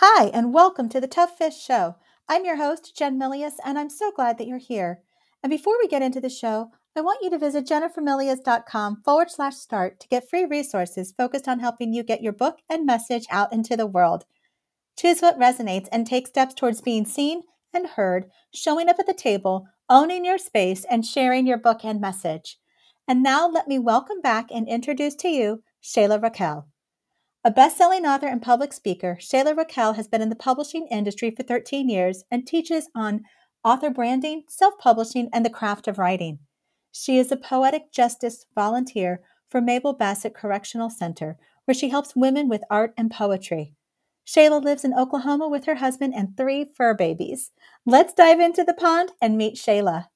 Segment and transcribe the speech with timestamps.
[0.00, 1.96] Hi, and welcome to the TufFish Show.
[2.28, 5.00] I'm your host, Jen Milius, and I'm so glad that you're here.
[5.42, 9.56] And before we get into the show, I want you to visit jennifermilius.com forward slash
[9.56, 13.52] start to get free resources focused on helping you get your book and message out
[13.52, 14.24] into the world.
[14.96, 17.42] Choose what resonates and take steps towards being seen
[17.74, 22.00] and heard, showing up at the table, owning your space, and sharing your book and
[22.00, 22.60] message.
[23.08, 26.68] And now let me welcome back and introduce to you Shayla Raquel.
[27.48, 31.44] A best-selling author and public speaker, Shayla Raquel has been in the publishing industry for
[31.44, 33.22] 13 years and teaches on
[33.64, 36.40] author branding, self-publishing, and the craft of writing.
[36.92, 42.50] She is a poetic justice volunteer for Mabel Bassett Correctional Center, where she helps women
[42.50, 43.72] with art and poetry.
[44.26, 47.52] Shayla lives in Oklahoma with her husband and three fur babies.
[47.86, 50.08] Let's dive into the pond and meet Shayla.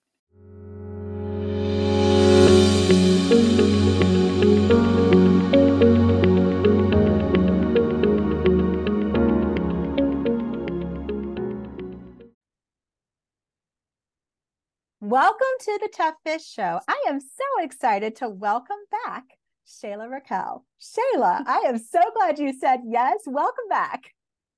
[15.13, 16.81] Welcome to the Tough Fish Show.
[16.89, 19.25] I am so excited to welcome back
[19.69, 20.65] Shayla Raquel.
[20.81, 23.19] Shayla, I am so glad you said yes.
[23.27, 24.05] Welcome back.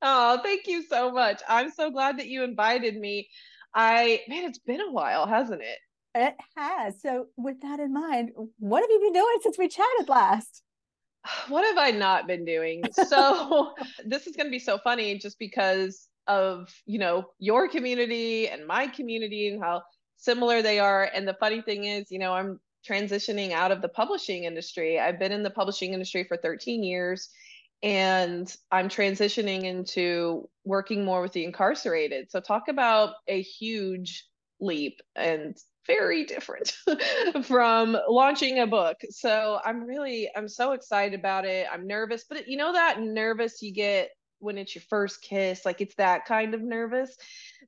[0.00, 1.42] Oh, thank you so much.
[1.48, 3.28] I'm so glad that you invited me.
[3.74, 5.78] I, man, it's been a while, hasn't it?
[6.14, 7.02] It has.
[7.02, 8.30] So, with that in mind,
[8.60, 10.62] what have you been doing since we chatted last?
[11.48, 12.84] What have I not been doing?
[12.92, 13.74] So,
[14.06, 18.68] this is going to be so funny just because of, you know, your community and
[18.68, 19.82] my community and how
[20.24, 21.10] similar they are.
[21.14, 24.98] And the funny thing is, you know, I'm transitioning out of the publishing industry.
[24.98, 27.30] I've been in the publishing industry for 13 years
[27.82, 32.30] and I'm transitioning into working more with the incarcerated.
[32.30, 34.26] So, talk about a huge
[34.58, 35.54] leap and
[35.86, 36.72] very different
[37.44, 38.96] from launching a book.
[39.10, 41.66] So, I'm really, I'm so excited about it.
[41.70, 45.80] I'm nervous, but you know that nervous you get when it's your first kiss, like
[45.82, 47.14] it's that kind of nervous.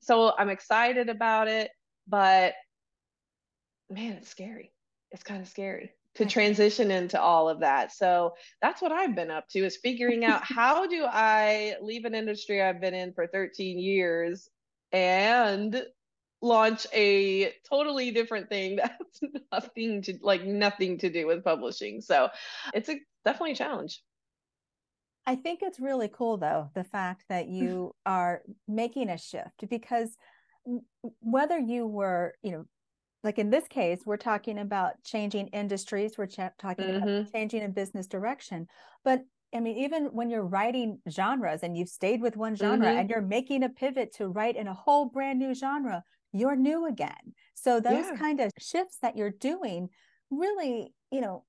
[0.01, 1.69] So, I'm excited about it
[2.07, 2.53] but
[3.89, 4.71] man, it's scary.
[5.11, 7.91] It's kind of scary to transition into all of that.
[7.91, 12.15] So that's what I've been up to is figuring out how do I leave an
[12.15, 14.49] industry I've been in for 13 years
[14.91, 15.83] and
[16.41, 22.01] launch a totally different thing that's nothing to like nothing to do with publishing.
[22.01, 22.29] So
[22.73, 24.01] it's a definitely a challenge.
[25.25, 30.17] I think it's really cool though, the fact that you are making a shift because
[31.21, 32.65] whether you were, you know,
[33.23, 37.07] like in this case, we're talking about changing industries, we're ch- talking mm-hmm.
[37.07, 38.67] about changing a business direction.
[39.03, 39.21] But
[39.53, 42.99] I mean, even when you're writing genres and you've stayed with one genre mm-hmm.
[42.99, 46.87] and you're making a pivot to write in a whole brand new genre, you're new
[46.87, 47.33] again.
[47.53, 48.17] So those yeah.
[48.17, 49.89] kind of shifts that you're doing
[50.29, 51.45] really, you know,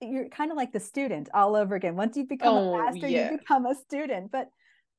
[0.00, 1.96] you're kind of like the student all over again.
[1.96, 3.30] Once you become oh, a master, yeah.
[3.30, 4.30] you become a student.
[4.30, 4.48] But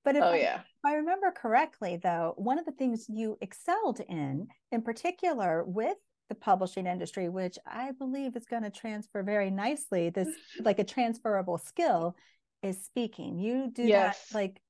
[0.04, 0.62] but if, oh, I, yeah.
[0.88, 5.98] If I remember correctly, though, one of the things you excelled in, in particular with
[6.30, 10.28] the publishing industry, which I believe is going to transfer very nicely, this
[10.62, 12.16] like a transferable skill,
[12.64, 13.38] is speaking.
[13.38, 14.30] You do yes.
[14.30, 14.62] that like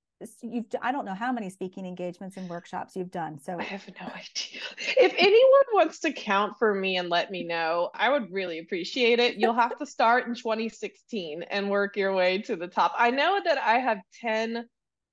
[0.42, 3.40] you've I don't know how many speaking engagements and workshops you've done.
[3.40, 4.62] So I have no idea.
[4.98, 9.20] If anyone wants to count for me and let me know, I would really appreciate
[9.20, 9.36] it.
[9.38, 12.94] You'll have to start in 2016 and work your way to the top.
[12.98, 14.66] I know that I have 10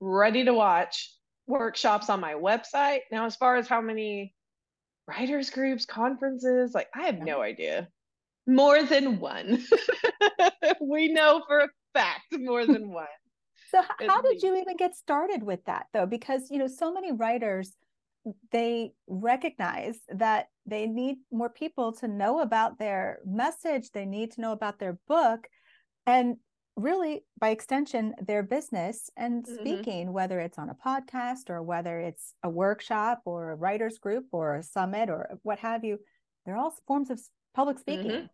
[0.05, 1.13] ready to watch
[1.47, 3.01] workshops on my website.
[3.11, 4.35] Now, as far as how many
[5.07, 7.89] writers groups, conferences, like I have no idea.
[8.47, 9.65] More than one.
[10.81, 13.07] we know for a fact more than one.
[13.71, 16.07] So how did you even get started with that though?
[16.07, 17.73] Because you know, so many writers
[18.53, 24.41] they recognize that they need more people to know about their message, they need to
[24.41, 25.49] know about their book.
[26.07, 26.37] And
[26.77, 29.55] really by extension their business and mm-hmm.
[29.55, 34.27] speaking whether it's on a podcast or whether it's a workshop or a writers group
[34.33, 35.99] or a summit or what have you
[36.45, 37.21] they're all forms of
[37.55, 38.27] public speaking mm-hmm.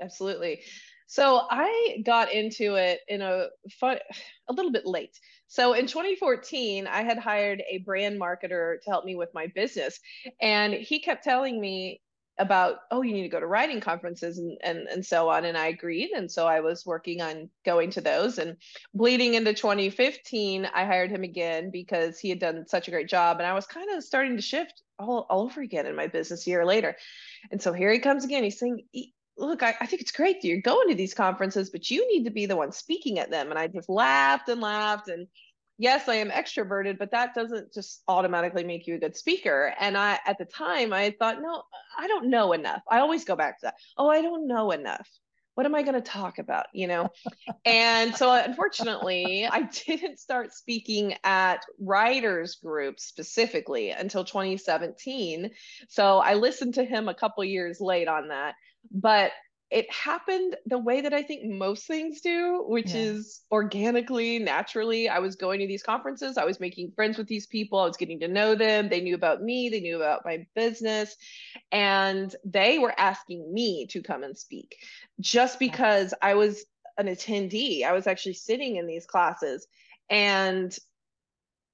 [0.00, 0.60] absolutely
[1.06, 3.46] so i got into it in a
[3.78, 3.98] fun
[4.48, 9.04] a little bit late so in 2014 i had hired a brand marketer to help
[9.04, 10.00] me with my business
[10.40, 12.00] and he kept telling me
[12.42, 15.44] about oh you need to go to writing conferences and, and and so on.
[15.44, 16.10] And i agreed.
[16.10, 18.56] And so i was working on going to those and
[18.92, 23.38] bleeding into 2015 i hired him again because he had done such a great job.
[23.38, 26.46] And i was kind of starting to shift all, all over again in my business
[26.46, 26.96] a year later.
[27.50, 28.44] And so here he comes again.
[28.44, 28.82] He's saying
[29.38, 32.24] look I, I think it's great that you're going to these conferences but you need
[32.24, 33.50] to be the one speaking at them.
[33.50, 35.08] And i just laughed and laughed.
[35.08, 35.28] And
[35.78, 39.74] yes, I am extroverted, but that doesn't just automatically make you a good speaker.
[39.78, 41.62] And I, at the time, I thought, no,
[41.98, 42.82] I don't know enough.
[42.88, 43.74] I always go back to that.
[43.96, 45.08] Oh, I don't know enough.
[45.54, 46.66] what am I going to talk about?
[46.72, 47.08] You know?
[47.64, 55.50] and so unfortunately, I didn't start speaking at writers groups specifically until 2017.
[55.88, 58.54] So I listened to him a couple years late on that.
[58.90, 59.32] But
[59.72, 63.00] it happened the way that I think most things do, which yeah.
[63.00, 65.08] is organically, naturally.
[65.08, 67.96] I was going to these conferences, I was making friends with these people, I was
[67.96, 68.90] getting to know them.
[68.90, 71.16] They knew about me, they knew about my business,
[71.72, 74.76] and they were asking me to come and speak
[75.20, 76.64] just because I was
[76.98, 77.84] an attendee.
[77.84, 79.66] I was actually sitting in these classes
[80.10, 80.76] and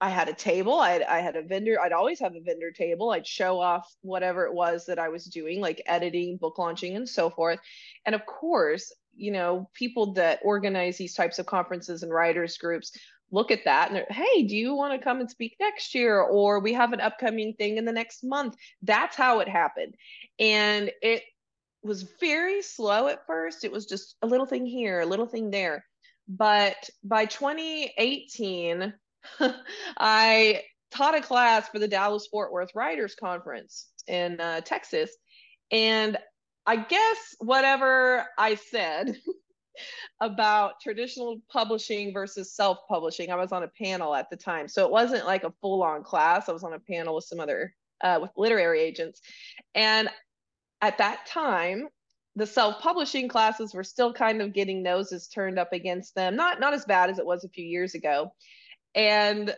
[0.00, 0.74] I had a table.
[0.74, 1.80] I I had a vendor.
[1.80, 3.10] I'd always have a vendor table.
[3.10, 7.08] I'd show off whatever it was that I was doing, like editing, book launching, and
[7.08, 7.58] so forth.
[8.06, 12.92] And of course, you know, people that organize these types of conferences and writers groups
[13.30, 16.20] look at that and hey, do you want to come and speak next year?
[16.20, 18.56] Or we have an upcoming thing in the next month.
[18.82, 19.94] That's how it happened.
[20.38, 21.22] And it
[21.82, 23.64] was very slow at first.
[23.64, 25.84] It was just a little thing here, a little thing there.
[26.28, 28.92] But by 2018,
[29.98, 35.10] I taught a class for the Dallas Fort Worth Writers Conference in uh, Texas.
[35.70, 36.16] And
[36.66, 39.16] I guess whatever I said
[40.20, 44.68] about traditional publishing versus self publishing, I was on a panel at the time.
[44.68, 46.48] So it wasn't like a full on class.
[46.48, 49.20] I was on a panel with some other, uh, with literary agents.
[49.74, 50.08] And
[50.80, 51.88] at that time,
[52.36, 56.72] the self-publishing classes were still kind of getting noses turned up against them not not
[56.72, 58.30] as bad as it was a few years ago
[58.94, 59.54] and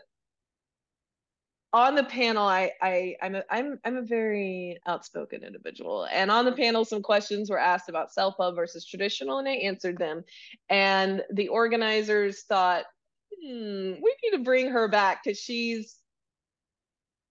[1.72, 6.06] on the panel i i i'm a, i'm i'm a very outspoken individual.
[6.12, 9.98] And on the panel some questions were asked about self-pub versus traditional and i answered
[9.98, 10.24] them.
[10.68, 12.84] And the organizers thought
[13.42, 15.96] hmm, we need to bring her back because she's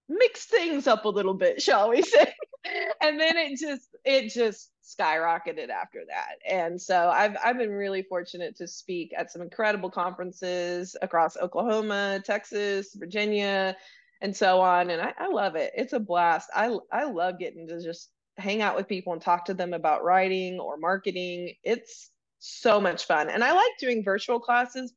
[0.07, 2.34] mixed things up a little bit shall we say
[3.01, 6.35] and then it just it just skyrocketed after that.
[6.47, 12.21] And so I've I've been really fortunate to speak at some incredible conferences across Oklahoma,
[12.25, 13.75] Texas, Virginia,
[14.21, 14.89] and so on.
[14.89, 15.71] And I, I love it.
[15.75, 16.50] It's a blast.
[16.53, 20.03] I I love getting to just hang out with people and talk to them about
[20.03, 21.53] writing or marketing.
[21.63, 22.09] It's
[22.39, 23.29] so much fun.
[23.29, 24.94] And I like doing virtual classes,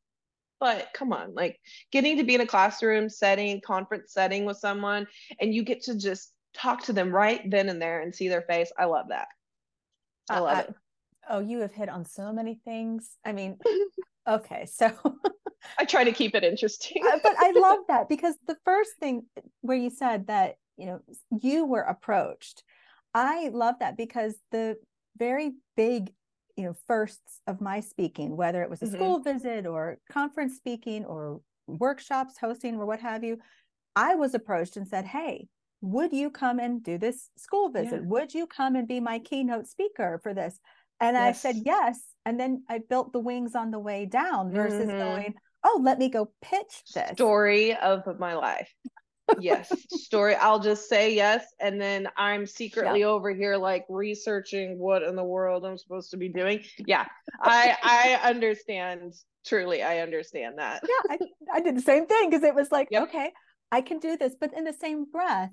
[0.60, 1.58] but come on, like
[1.90, 5.06] getting to be in a classroom setting, conference setting with someone,
[5.40, 8.42] and you get to just talk to them right then and there and see their
[8.42, 8.72] face.
[8.78, 9.28] I love that.
[10.30, 10.74] I love it.
[11.28, 13.16] Oh, you have hit on so many things.
[13.24, 13.58] I mean,
[14.28, 14.92] okay, so
[15.78, 17.02] I try to keep it interesting.
[17.22, 19.24] but I love that because the first thing
[19.60, 21.00] where you said that, you know,
[21.40, 22.62] you were approached.
[23.14, 24.76] I love that because the
[25.16, 26.12] very big,
[26.56, 28.94] you know, firsts of my speaking, whether it was a mm-hmm.
[28.96, 33.38] school visit or conference speaking or workshops hosting or what have you,
[33.94, 35.48] I was approached and said, Hey,
[35.82, 38.00] would you come and do this school visit?
[38.02, 38.08] Yeah.
[38.08, 40.58] Would you come and be my keynote speaker for this?
[41.00, 41.36] And yes.
[41.36, 42.00] I said yes.
[42.24, 44.98] And then I built the wings on the way down versus mm-hmm.
[44.98, 45.34] going,
[45.64, 47.10] oh, let me go pitch this.
[47.12, 48.72] Story of my life.
[49.40, 50.36] yes, story.
[50.36, 51.44] I'll just say yes.
[51.60, 56.16] And then I'm secretly over here like researching what in the world I'm supposed to
[56.16, 56.62] be doing.
[56.78, 57.06] Yeah,
[57.40, 59.14] I I understand.
[59.44, 60.82] Truly, I understand that.
[60.88, 63.04] yeah, I, I did the same thing because it was like, yep.
[63.04, 63.32] okay,
[63.72, 64.34] I can do this.
[64.40, 65.50] But in the same breath,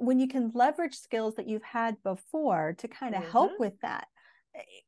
[0.00, 3.32] when you can leverage skills that you've had before to kind of mm-hmm.
[3.32, 4.06] help with that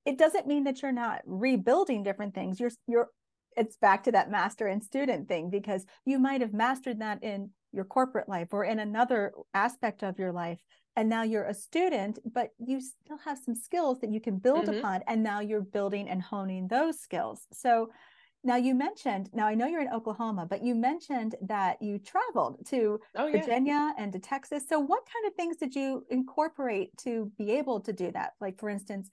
[0.05, 3.09] it doesn't mean that you're not rebuilding different things you're you're
[3.57, 7.51] it's back to that master and student thing because you might have mastered that in
[7.73, 10.59] your corporate life or in another aspect of your life
[10.97, 14.65] and now you're a student but you still have some skills that you can build
[14.65, 14.79] mm-hmm.
[14.79, 17.91] upon and now you're building and honing those skills so
[18.45, 22.67] now you mentioned, now I know you're in Oklahoma, but you mentioned that you traveled
[22.67, 23.41] to oh, yeah.
[23.41, 24.65] Virginia and to Texas.
[24.69, 28.33] So what kind of things did you incorporate to be able to do that?
[28.41, 29.11] Like for instance,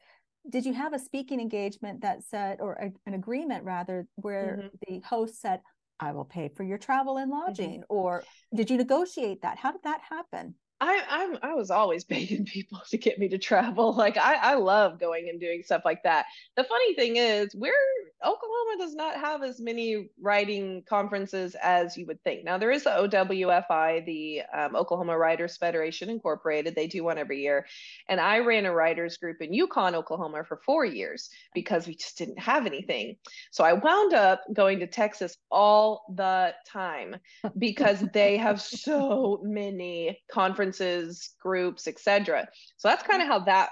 [0.49, 4.67] did you have a speaking engagement that said, or a, an agreement rather, where mm-hmm.
[4.87, 5.61] the host said,
[5.99, 7.41] I will pay for your travel and mm-hmm.
[7.41, 7.81] lodging?
[7.81, 7.95] Mm-hmm.
[7.95, 8.23] Or
[8.55, 9.57] did you negotiate that?
[9.57, 10.55] How did that happen?
[10.81, 13.93] I I'm I was always begging people to get me to travel.
[13.93, 16.25] Like I I love going and doing stuff like that.
[16.55, 17.73] The funny thing is, we're
[18.23, 22.43] Oklahoma does not have as many writing conferences as you would think.
[22.43, 26.75] Now there is the OWFI, the um, Oklahoma Writers Federation Incorporated.
[26.75, 27.65] They do one every year,
[28.09, 32.17] and I ran a writers group in Yukon, Oklahoma, for four years because we just
[32.17, 33.15] didn't have anything.
[33.51, 37.15] So I wound up going to Texas all the time
[37.57, 42.47] because they have so many conferences groups, etc.
[42.77, 43.69] So that's kind of how that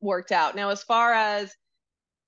[0.00, 0.54] worked out.
[0.54, 1.54] Now, as far as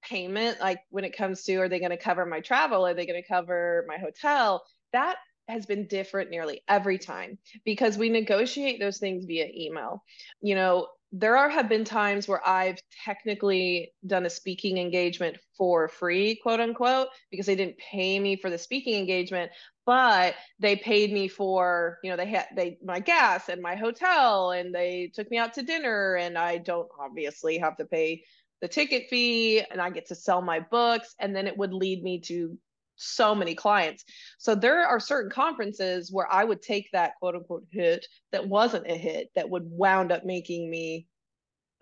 [0.08, 2.86] payment, like when it comes to are they going to cover my travel?
[2.86, 4.64] Are they going to cover my hotel?
[4.92, 5.16] That
[5.48, 10.02] has been different nearly every time because we negotiate those things via email.
[10.40, 15.88] You know, there are have been times where I've technically done a speaking engagement for
[15.88, 19.52] free, quote unquote, because they didn't pay me for the speaking engagement,
[19.86, 24.50] but they paid me for, you know, they had they my gas and my hotel
[24.50, 28.24] and they took me out to dinner and I don't obviously have to pay
[28.60, 32.02] the ticket fee and I get to sell my books and then it would lead
[32.02, 32.58] me to
[32.96, 34.04] so many clients.
[34.38, 38.90] So there are certain conferences where I would take that quote unquote hit that wasn't
[38.90, 41.06] a hit that would wound up making me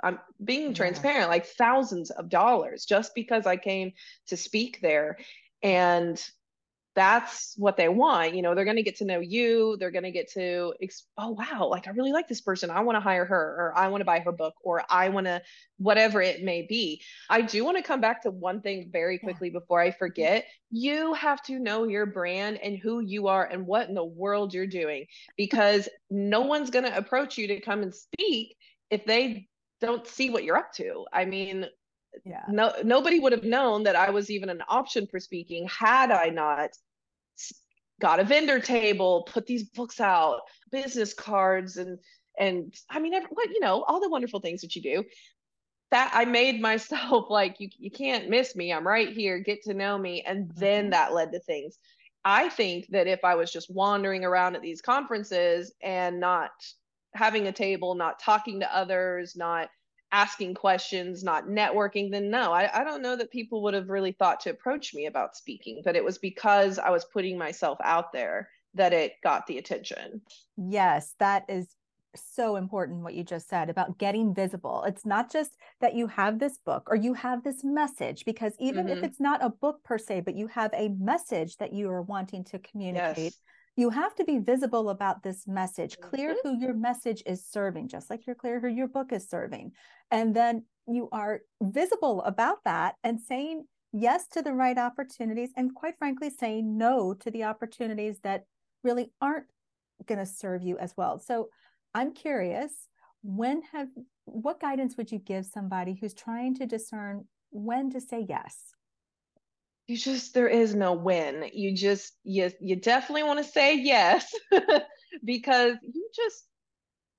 [0.03, 0.75] I'm being yeah.
[0.75, 3.93] transparent like thousands of dollars just because I came
[4.27, 5.19] to speak there
[5.63, 6.23] and
[6.95, 10.05] that's what they want you know they're going to get to know you they're going
[10.05, 10.73] to get to
[11.19, 13.89] oh wow like i really like this person i want to hire her or i
[13.89, 15.41] want to buy her book or i want to
[15.79, 17.03] whatever it may be.
[17.29, 19.59] I do want to come back to one thing very quickly yeah.
[19.59, 20.47] before i forget.
[20.71, 24.55] You have to know your brand and who you are and what in the world
[24.55, 28.57] you're doing because no one's going to approach you to come and speak
[28.91, 29.49] if they
[29.81, 31.05] don't see what you're up to.
[31.13, 31.67] I mean
[32.25, 32.45] yeah.
[32.49, 36.29] No nobody would have known that i was even an option for speaking had i
[36.29, 36.71] not
[38.01, 40.41] got a vendor table put these books out
[40.71, 41.99] business cards and
[42.39, 45.05] and i mean what you know all the wonderful things that you do.
[45.91, 48.73] That i made myself like you, you can't miss me.
[48.73, 49.39] I'm right here.
[49.39, 50.23] Get to know me.
[50.23, 50.91] And then mm-hmm.
[50.91, 51.79] that led to things.
[52.25, 56.51] I think that if i was just wandering around at these conferences and not
[57.15, 59.69] having a table not talking to others not
[60.15, 64.13] asking questions, not networking, then no, I, I don't know that people would have really
[64.13, 68.13] thought to approach me about speaking, but it was because I was putting myself out
[68.13, 70.23] there that it got the attention.
[70.57, 71.67] Yes, that is
[72.15, 74.85] so important what you just said about getting visible.
[74.87, 78.87] It's not just that you have this book or you have this message, because even
[78.87, 78.99] mm-hmm.
[78.99, 82.03] if it's not a book per se, but you have a message that you are
[82.03, 83.19] wanting to communicate.
[83.19, 83.39] Yes
[83.77, 86.49] you have to be visible about this message, clear mm-hmm.
[86.49, 89.73] who your message is serving, just like you're clear who your book is serving.
[90.11, 95.75] And then you are visible about that and saying yes to the right opportunities, and
[95.75, 98.45] quite frankly, saying no to the opportunities that
[98.83, 99.47] really aren't
[100.07, 101.19] going to serve you as well.
[101.19, 101.49] So
[101.95, 102.89] I'm curious,
[103.23, 103.89] when have
[104.27, 108.75] what guidance would you give somebody who's trying to discern when to say yes?
[109.87, 114.33] You just there is no win you just you you definitely want to say yes
[115.25, 116.45] because you just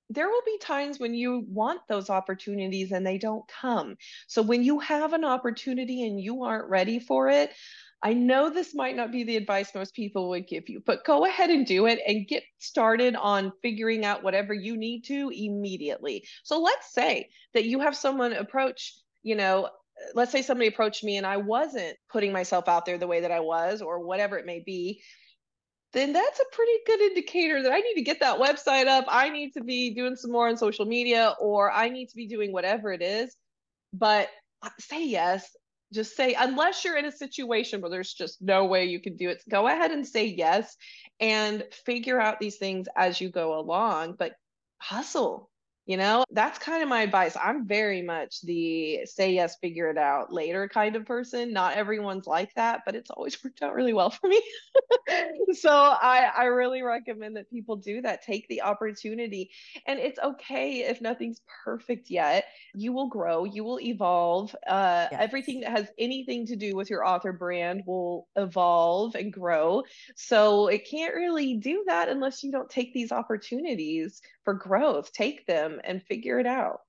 [0.08, 3.96] there will be times when you want those opportunities and they don't come
[4.28, 7.52] so when you have an opportunity and you aren't ready for it
[8.02, 11.24] I know this might not be the advice most people would give you, but go
[11.24, 16.24] ahead and do it and get started on figuring out whatever you need to immediately.
[16.44, 19.70] So let's say that you have someone approach, you know,
[20.14, 23.30] let's say somebody approached me and I wasn't putting myself out there the way that
[23.30, 25.02] I was, or whatever it may be,
[25.92, 29.06] then that's a pretty good indicator that I need to get that website up.
[29.08, 32.26] I need to be doing some more on social media, or I need to be
[32.26, 33.34] doing whatever it is.
[33.92, 34.28] But
[34.62, 35.48] uh, say yes.
[35.94, 39.28] Just say, unless you're in a situation where there's just no way you can do
[39.30, 40.76] it, go ahead and say yes
[41.20, 44.16] and figure out these things as you go along.
[44.18, 44.32] But
[44.78, 45.48] hustle,
[45.86, 47.36] you know, that's kind of my advice.
[47.40, 51.52] I'm very much the say yes, figure it out later kind of person.
[51.52, 54.42] Not everyone's like that, but it's always worked out really well for me.
[55.52, 58.22] so I, I really recommend that people do that.
[58.22, 59.50] Take the opportunity.
[59.86, 62.46] And it's okay if nothing's perfect yet.
[62.74, 64.56] You will grow, you will evolve.
[64.66, 65.20] Uh, yes.
[65.22, 69.84] Everything that has anything to do with your author brand will evolve and grow.
[70.16, 75.12] So it can't really do that unless you don't take these opportunities for growth.
[75.12, 76.80] Take them and figure it out.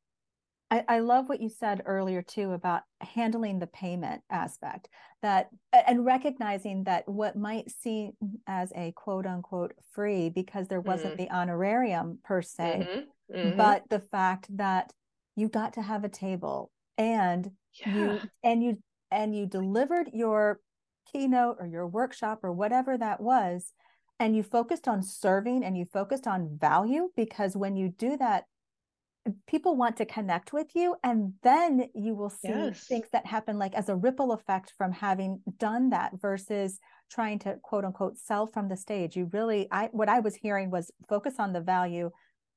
[0.69, 4.89] I, I, love what you said earlier too about handling the payment aspect
[5.21, 8.11] that and recognizing that what might seem
[8.47, 11.23] as a quote unquote free because there wasn't mm-hmm.
[11.23, 13.37] the honorarium per se, mm-hmm.
[13.37, 13.57] Mm-hmm.
[13.57, 14.91] but the fact that
[15.37, 17.51] you got to have a table and
[17.85, 17.95] yeah.
[17.95, 18.77] you and you
[19.09, 20.59] and you delivered your
[21.11, 23.71] keynote or your workshop or whatever that was
[24.19, 28.45] and you focused on serving and you focused on value because when you do that
[29.47, 32.85] people want to connect with you and then you will see yes.
[32.85, 36.79] things that happen like as a ripple effect from having done that versus
[37.09, 40.69] trying to quote unquote sell from the stage you really i what i was hearing
[40.69, 42.09] was focus on the value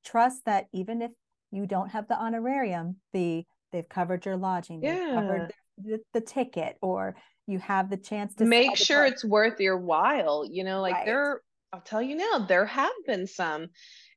[0.05, 1.11] trust that even if
[1.51, 5.13] you don't have the honorarium the they've covered your lodging yeah.
[5.15, 9.79] covered the, the, ticket or you have the chance to make sure it's worth your
[9.79, 11.07] while you know like right.
[11.07, 11.41] there
[11.73, 13.69] i'll tell you now there have been some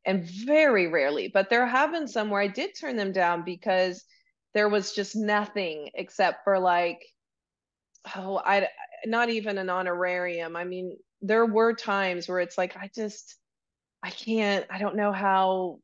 [0.05, 4.03] and very rarely, but there have been some where I did turn them down because
[4.53, 7.03] there was just nothing except for like,
[8.15, 8.67] oh, I
[9.05, 10.55] not even an honorarium.
[10.55, 13.35] I mean, there were times where it's like, I just,
[14.01, 15.79] I can't, I don't know how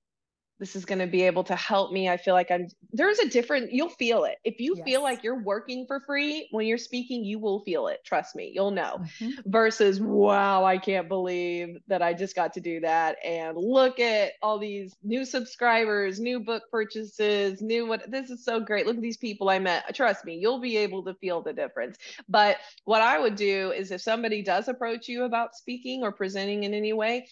[0.60, 2.10] this is going to be able to help me.
[2.10, 4.38] I feel like I'm there's a different you'll feel it.
[4.44, 4.86] If you yes.
[4.86, 8.00] feel like you're working for free when you're speaking, you will feel it.
[8.06, 9.00] Trust me, you'll know.
[9.22, 9.50] Mm-hmm.
[9.50, 14.34] Versus, wow, I can't believe that I just got to do that and look at
[14.42, 18.86] all these new subscribers, new book purchases, new what this is so great.
[18.86, 19.96] Look at these people I met.
[19.96, 21.98] Trust me, you'll be able to feel the difference.
[22.28, 26.63] But what I would do is if somebody does approach you about speaking or presenting
[26.63, 27.28] in any way,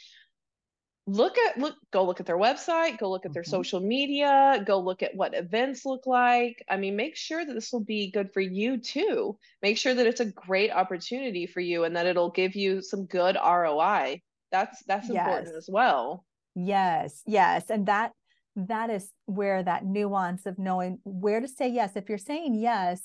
[1.08, 3.50] look at look go look at their website go look at their mm-hmm.
[3.50, 6.64] social media go look at what events look like.
[6.70, 9.38] I mean make sure that this will be good for you too.
[9.62, 13.06] Make sure that it's a great opportunity for you and that it'll give you some
[13.06, 14.22] good roi
[14.52, 15.26] that's that's yes.
[15.26, 16.26] important as well.
[16.56, 18.12] Yes yes and that
[18.58, 21.96] that is where that nuance of knowing where to say yes.
[21.96, 23.02] If you're saying yes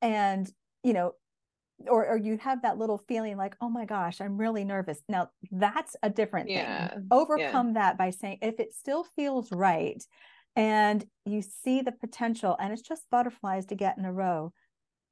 [0.00, 0.48] and
[0.84, 1.14] you know
[1.88, 5.28] or or you have that little feeling like oh my gosh i'm really nervous now
[5.50, 6.88] that's a different yeah.
[6.88, 7.74] thing overcome yeah.
[7.74, 10.04] that by saying if it still feels right
[10.56, 14.52] and you see the potential and it's just butterflies to get in a row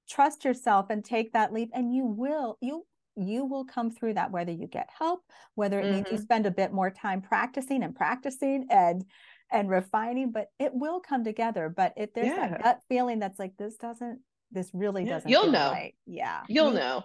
[0.08, 2.84] trust yourself and take that leap and you will you
[3.16, 5.20] you will come through that whether you get help
[5.54, 5.94] whether it mm-hmm.
[5.96, 6.22] means you mm-hmm.
[6.22, 9.04] spend a bit more time practicing and practicing and
[9.52, 12.48] and refining but it will come together but if there's yeah.
[12.48, 14.20] that gut feeling that's like this doesn't
[14.50, 15.70] this really doesn't you'll know.
[15.72, 15.94] right.
[16.06, 16.42] yeah.
[16.48, 17.04] You'll know.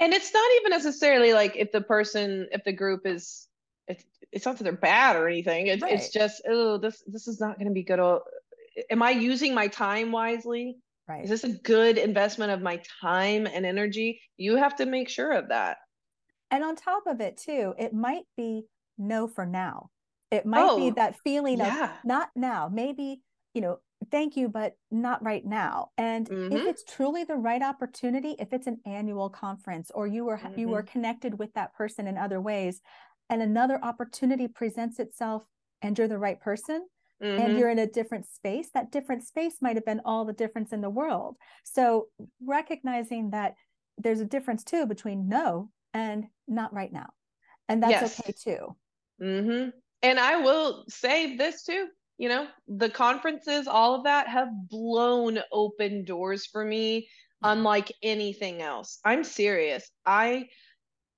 [0.00, 3.46] And it's not even necessarily like if the person if the group is
[3.86, 5.68] it's it's not that they're bad or anything.
[5.68, 5.92] It's, right.
[5.92, 8.00] it's just oh this this is not going to be good
[8.90, 10.76] am i using my time wisely?
[11.06, 11.22] Right.
[11.22, 14.20] is this a good investment of my time and energy?
[14.36, 15.76] You have to make sure of that.
[16.50, 18.64] And on top of it too it might be
[18.98, 19.90] no for now.
[20.30, 21.84] It might oh, be that feeling yeah.
[21.84, 23.20] of not now maybe
[23.52, 23.78] you know
[24.10, 25.90] thank you, but not right now.
[25.98, 26.56] And mm-hmm.
[26.56, 30.58] if it's truly the right opportunity, if it's an annual conference or you were mm-hmm.
[30.58, 32.80] you were connected with that person in other ways,
[33.30, 35.44] and another opportunity presents itself
[35.82, 36.86] and you're the right person,
[37.22, 37.40] Mm-hmm.
[37.40, 40.72] and you're in a different space, that different space might have been all the difference
[40.72, 41.36] in the world.
[41.62, 42.08] So
[42.44, 43.54] recognizing that
[43.96, 47.10] there's a difference too between no and not right now.
[47.68, 48.20] And that's yes.
[48.20, 48.76] okay too.
[49.22, 49.70] Mm-hmm.
[50.02, 51.86] And I will say this too
[52.18, 57.08] you know the conferences all of that have blown open doors for me
[57.44, 58.98] unlike anything else.
[59.04, 59.88] I'm serious.
[60.04, 60.48] I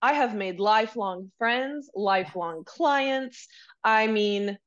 [0.03, 3.47] i have made lifelong friends lifelong clients.
[3.83, 4.59] I mean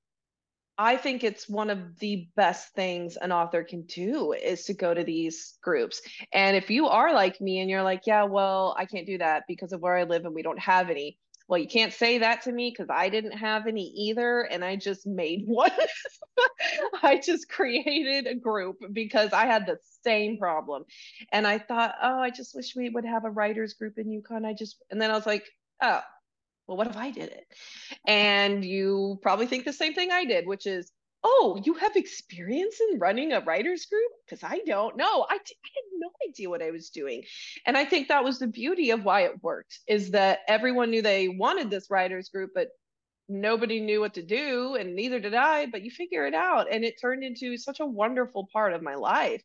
[0.77, 4.93] i think it's one of the best things an author can do is to go
[4.93, 6.01] to these groups.
[6.33, 9.43] And if you are like me and you're like yeah well i can't do that
[9.47, 11.17] because of where i live and we don't have any
[11.49, 14.41] well, you can't say that to me because I didn't have any either.
[14.41, 15.71] And I just made one.
[17.01, 20.85] I just created a group because I had the same problem.
[21.31, 24.45] And I thought, oh, I just wish we would have a writers group in Yukon.
[24.45, 25.49] I just, and then I was like,
[25.81, 26.01] oh,
[26.67, 27.47] well, what if I did it?
[28.05, 30.91] And you probably think the same thing I did, which is,
[31.23, 34.11] oh, you have experience in running a writers group?
[34.25, 35.25] Because I don't know.
[35.29, 37.23] I, d- I had no idea what I was doing.
[37.65, 41.01] And I think that was the beauty of why it worked is that everyone knew
[41.01, 42.69] they wanted this writers group, but
[43.27, 46.67] nobody knew what to do and neither did I, but you figure it out.
[46.71, 49.43] And it turned into such a wonderful part of my life.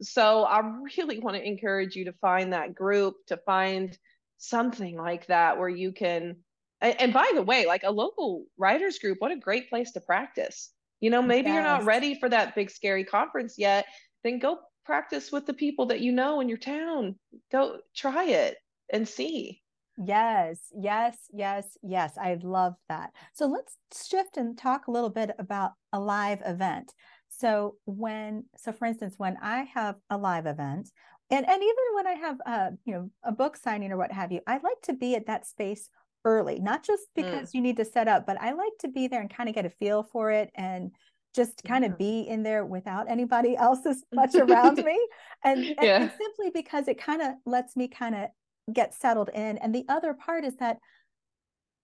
[0.00, 0.60] So I
[0.96, 3.96] really want to encourage you to find that group, to find
[4.38, 6.36] something like that where you can
[6.80, 10.72] and by the way, like a local writers group, what a great place to practice
[11.02, 11.54] you know, maybe yes.
[11.54, 13.86] you're not ready for that big scary conference yet.
[14.22, 17.16] Then go practice with the people that you know in your town.
[17.50, 18.56] Go try it
[18.90, 19.60] and see.
[19.98, 22.16] Yes, yes, yes, yes.
[22.16, 23.10] I love that.
[23.34, 23.76] So let's
[24.08, 26.92] shift and talk a little bit about a live event.
[27.28, 30.88] So when, so for instance, when I have a live event,
[31.30, 34.30] and and even when I have a you know a book signing or what have
[34.30, 35.88] you, I like to be at that space
[36.24, 37.22] early, not just mm.
[37.22, 37.54] because mm.
[37.54, 39.66] you need to set up, but I like to be there and kind of get
[39.66, 40.90] a feel for it and
[41.34, 44.98] just kind of be in there without anybody else as much around me.
[45.44, 46.02] And, yeah.
[46.02, 48.28] and simply because it kind of lets me kind of
[48.72, 49.58] get settled in.
[49.58, 50.78] And the other part is that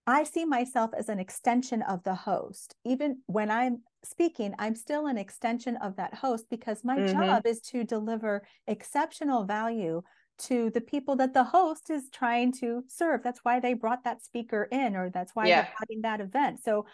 [0.06, 2.74] I see myself as an extension of the host.
[2.84, 7.20] Even when I'm speaking, I'm still an extension of that host because my mm-hmm.
[7.20, 10.02] job is to deliver exceptional value
[10.38, 13.22] to the people that the host is trying to serve.
[13.22, 15.62] That's why they brought that speaker in, or that's why yeah.
[15.62, 16.60] they're having that event.
[16.62, 16.86] So,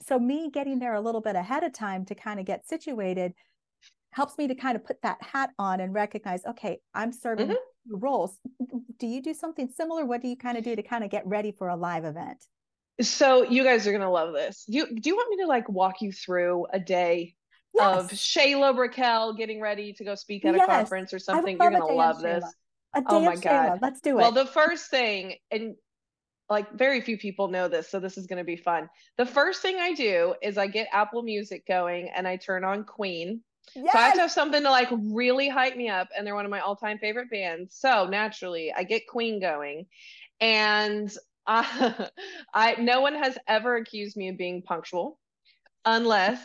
[0.00, 3.32] so me getting there a little bit ahead of time to kind of get situated
[4.12, 7.96] helps me to kind of put that hat on and recognize, okay, I'm serving mm-hmm.
[7.96, 8.36] roles.
[8.98, 10.04] Do you do something similar?
[10.04, 12.44] What do you kind of do to kind of get ready for a live event?
[13.00, 14.64] So you guys are gonna love this.
[14.68, 17.34] You do you want me to like walk you through a day
[17.74, 18.04] yes.
[18.04, 20.64] of Shayla Raquel getting ready to go speak at yes.
[20.64, 21.56] a conference or something.
[21.60, 22.44] You're gonna love this.
[22.94, 23.78] oh my god, Shayla.
[23.82, 24.14] let's do it.
[24.16, 25.74] Well, the first thing, and
[26.50, 28.90] like very few people know this, so this is going to be fun.
[29.16, 32.82] The first thing I do is I get Apple Music going and I turn on
[32.84, 33.40] Queen.
[33.76, 33.92] Yes!
[33.92, 36.44] So I have to have something to like really hype me up, and they're one
[36.44, 37.76] of my all-time favorite bands.
[37.78, 39.86] So naturally, I get Queen going,
[40.40, 41.10] and
[41.46, 42.08] I,
[42.54, 45.20] I no one has ever accused me of being punctual,
[45.84, 46.40] unless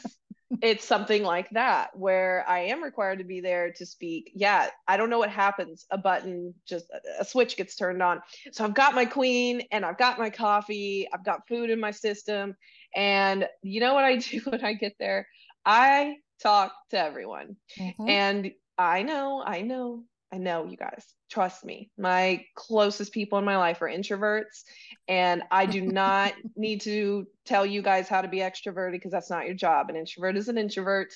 [0.62, 4.32] it's something like that where I am required to be there to speak.
[4.36, 5.86] Yeah, I don't know what happens.
[5.90, 6.86] A button, just
[7.20, 8.22] a switch gets turned on.
[8.52, 11.92] So I've got my queen and I've got my coffee, I've got food in my
[11.92, 12.56] system.
[12.96, 15.28] And you know what I do when I get there?
[15.66, 17.56] I talk to everyone.
[17.80, 18.08] Mm-hmm.
[18.08, 21.06] And I know, I know, I know you guys.
[21.30, 21.90] Trust me.
[21.98, 24.64] My closest people in my life are introverts.
[25.08, 29.30] And I do not need to tell you guys how to be extroverted because that's
[29.30, 29.90] not your job.
[29.90, 31.14] An introvert is an introvert.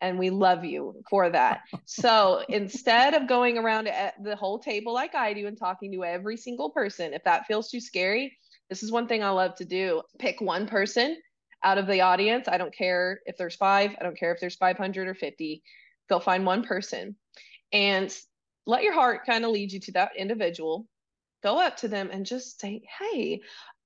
[0.00, 1.60] And we love you for that.
[1.84, 3.88] So instead of going around
[4.20, 7.70] the whole table like I do and talking to every single person, if that feels
[7.70, 8.36] too scary,
[8.68, 10.02] this is one thing I love to do.
[10.18, 11.18] Pick one person
[11.62, 12.48] out of the audience.
[12.48, 15.62] I don't care if there's five, I don't care if there's 500 or 50.
[16.08, 17.14] Go find one person
[17.72, 18.14] and
[18.66, 20.86] let your heart kind of lead you to that individual.
[21.42, 23.40] Go up to them and just say, Hey,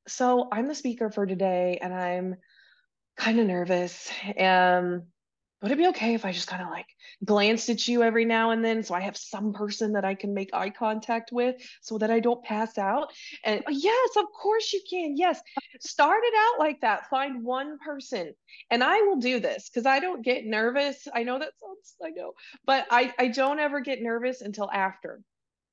[0.06, 2.36] so I'm the speaker for today and I'm
[3.16, 4.10] kind of nervous.
[4.38, 5.04] Um,
[5.66, 6.86] would it be okay if I just kind of like
[7.24, 10.32] glanced at you every now and then so I have some person that I can
[10.32, 13.12] make eye contact with so that I don't pass out?
[13.42, 15.16] And oh, yes, of course you can.
[15.16, 15.40] Yes.
[15.80, 17.10] Start it out like that.
[17.10, 18.32] Find one person.
[18.70, 21.08] And I will do this because I don't get nervous.
[21.12, 25.20] I know that sounds, I know, but I, I don't ever get nervous until after.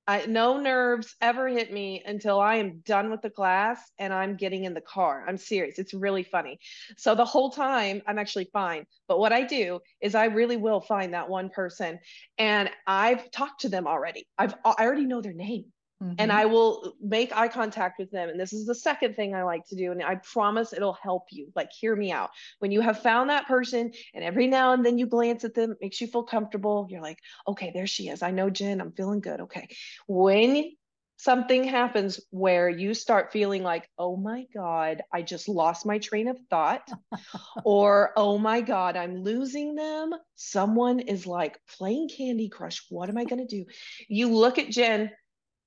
[0.08, 4.36] I, no nerves ever hit me until I am done with the class and I'm
[4.36, 5.24] getting in the car.
[5.28, 5.80] I'm serious.
[5.80, 6.60] It's really funny.
[6.98, 8.86] So the whole time I'm actually fine.
[9.08, 12.00] But what I do is I really will find that one person
[12.38, 14.28] and I've talked to them already.
[14.38, 15.66] I've I already know their name.
[16.02, 16.16] Mm-hmm.
[16.18, 18.30] And I will make eye contact with them.
[18.30, 19.92] And this is the second thing I like to do.
[19.92, 21.52] And I promise it'll help you.
[21.56, 22.32] Like, hear me out.
[22.60, 25.76] When you have found that person, and every now and then you glance at them,
[25.82, 26.88] makes you feel comfortable.
[26.90, 28.22] You're like, okay, there she is.
[28.22, 28.82] I know Jen.
[28.82, 29.42] I'm feeling good.
[29.42, 29.70] Okay.
[30.08, 30.72] When
[31.18, 36.28] something happens where you start feeling like, oh my God, I just lost my train
[36.28, 36.90] of thought,
[37.64, 40.14] or oh my God, I'm losing them.
[40.36, 42.84] Someone is like playing Candy Crush.
[42.90, 43.66] What am I going to do?
[44.10, 45.12] You look at Jen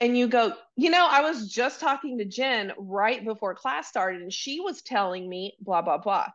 [0.01, 4.23] and you go, you know, I was just talking to Jen right before class started,
[4.23, 6.29] and she was telling me blah, blah, blah.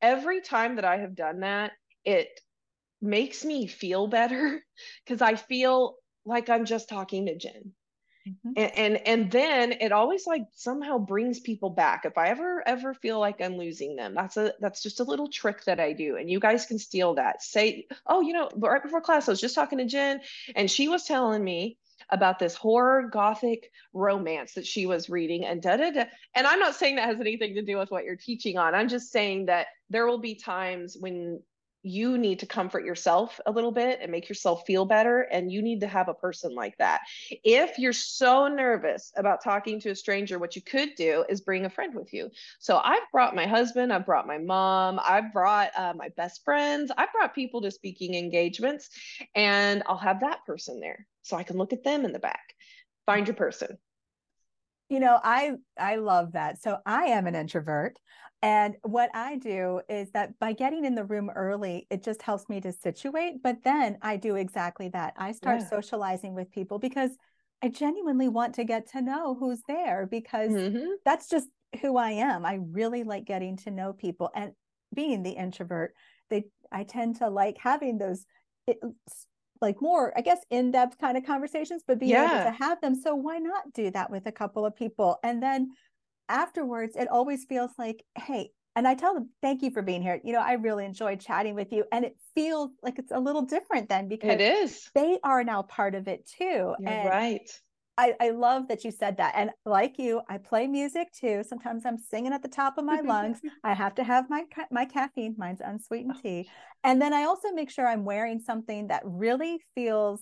[0.00, 1.72] Every time that I have done that,
[2.04, 2.28] it
[3.00, 4.62] makes me feel better
[5.04, 7.72] because I feel like I'm just talking to Jen.
[8.26, 8.52] Mm-hmm.
[8.56, 12.94] And, and and then it always like somehow brings people back if i ever ever
[12.94, 16.16] feel like i'm losing them that's a that's just a little trick that i do
[16.16, 19.42] and you guys can steal that say oh you know right before class i was
[19.42, 20.22] just talking to jen
[20.56, 21.76] and she was telling me
[22.10, 26.04] about this horror gothic romance that she was reading and da da da.
[26.34, 28.74] And I'm not saying that has anything to do with what you're teaching on.
[28.74, 31.40] I'm just saying that there will be times when
[31.84, 35.20] you need to comfort yourself a little bit and make yourself feel better.
[35.20, 37.02] And you need to have a person like that.
[37.44, 41.66] If you're so nervous about talking to a stranger, what you could do is bring
[41.66, 42.30] a friend with you.
[42.58, 46.90] So I've brought my husband, I've brought my mom, I've brought uh, my best friends,
[46.96, 48.88] I've brought people to speaking engagements,
[49.34, 52.54] and I'll have that person there so I can look at them in the back.
[53.06, 53.76] Find your person
[54.90, 57.98] you know i i love that so i am an introvert
[58.44, 62.48] and what I do is that by getting in the room early, it just helps
[62.48, 63.42] me to situate.
[63.42, 65.14] But then I do exactly that.
[65.16, 65.68] I start yeah.
[65.68, 67.10] socializing with people because
[67.62, 70.86] I genuinely want to get to know who's there because mm-hmm.
[71.04, 71.48] that's just
[71.80, 72.44] who I am.
[72.44, 74.30] I really like getting to know people.
[74.34, 74.52] And
[74.94, 75.94] being the introvert,
[76.30, 78.26] they I tend to like having those
[78.66, 78.78] it,
[79.60, 82.42] like more, I guess, in-depth kind of conversations, but being yeah.
[82.42, 82.94] able to have them.
[82.94, 85.18] So why not do that with a couple of people?
[85.22, 85.70] And then
[86.28, 90.20] afterwards, it always feels like, hey, and I tell them, thank you for being here.
[90.24, 91.84] You know, I really enjoyed chatting with you.
[91.92, 94.90] And it feels like it's a little different then because it is.
[94.94, 96.74] They are now part of it too.
[96.78, 97.50] You're and right.
[97.96, 99.34] I, I love that you said that.
[99.36, 101.44] And like you, I play music too.
[101.48, 103.38] Sometimes I'm singing at the top of my lungs.
[103.64, 105.36] I have to have my my caffeine.
[105.38, 106.20] Mine's unsweetened oh.
[106.20, 106.48] tea.
[106.82, 110.20] And then I also make sure I'm wearing something that really feels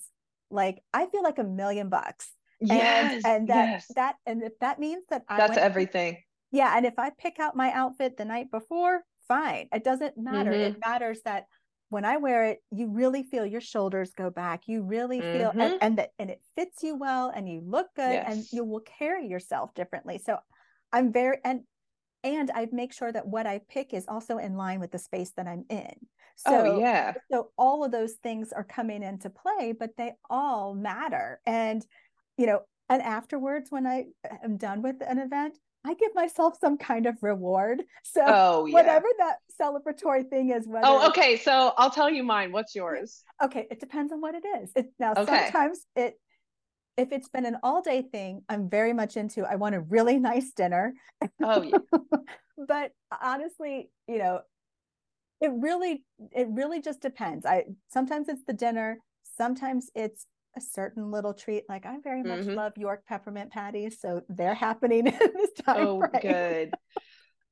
[0.50, 2.30] like I feel like a million bucks
[2.62, 3.86] Yes, and, and that yes.
[3.96, 6.18] that and if that means that I that's everything.
[6.50, 9.68] yeah, and if I pick out my outfit the night before, fine.
[9.72, 10.52] It doesn't matter.
[10.52, 10.74] Mm-hmm.
[10.74, 11.46] It matters that
[11.88, 14.62] when I wear it, you really feel your shoulders go back.
[14.66, 15.60] You really feel mm-hmm.
[15.60, 18.32] and, and that and it fits you well and you look good yes.
[18.32, 20.18] and you will carry yourself differently.
[20.18, 20.38] So
[20.92, 21.62] I'm very and
[22.24, 25.32] and I make sure that what I pick is also in line with the space
[25.36, 25.92] that I'm in.
[26.36, 27.12] So, oh, yeah.
[27.30, 31.40] So all of those things are coming into play, but they all matter.
[31.46, 31.84] And
[32.36, 36.56] you know, and afterwards, when I uh, am done with an event, I give myself
[36.60, 37.82] some kind of reward.
[38.04, 38.74] So oh, yeah.
[38.74, 40.66] whatever that celebratory thing is.
[40.66, 41.38] Whether oh, okay.
[41.38, 42.52] So I'll tell you mine.
[42.52, 43.22] What's yours?
[43.42, 44.70] Okay, it depends on what it is.
[44.76, 45.44] It, now okay.
[45.44, 46.18] sometimes it
[46.96, 49.44] if it's been an all day thing, I'm very much into.
[49.44, 50.94] I want a really nice dinner.
[51.42, 51.78] Oh yeah.
[52.68, 52.90] but
[53.22, 54.40] honestly, you know,
[55.40, 57.46] it really it really just depends.
[57.46, 58.98] I sometimes it's the dinner.
[59.38, 61.64] Sometimes it's a certain little treat.
[61.68, 62.54] Like I very much mm-hmm.
[62.54, 65.86] love York peppermint patties, so they're happening in this time.
[65.86, 66.22] Oh, frame.
[66.22, 66.74] good.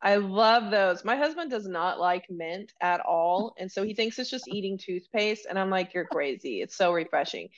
[0.03, 1.05] I love those.
[1.05, 3.55] My husband does not like mint at all.
[3.59, 5.47] And so he thinks it's just eating toothpaste.
[5.49, 6.63] And I'm like, you're crazy.
[6.63, 7.51] It's so refreshing.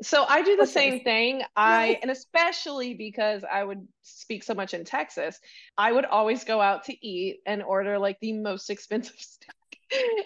[0.00, 0.70] So I do the okay.
[0.70, 1.42] same thing.
[1.56, 5.40] I, and especially because I would speak so much in Texas,
[5.76, 9.50] I would always go out to eat and order like the most expensive steak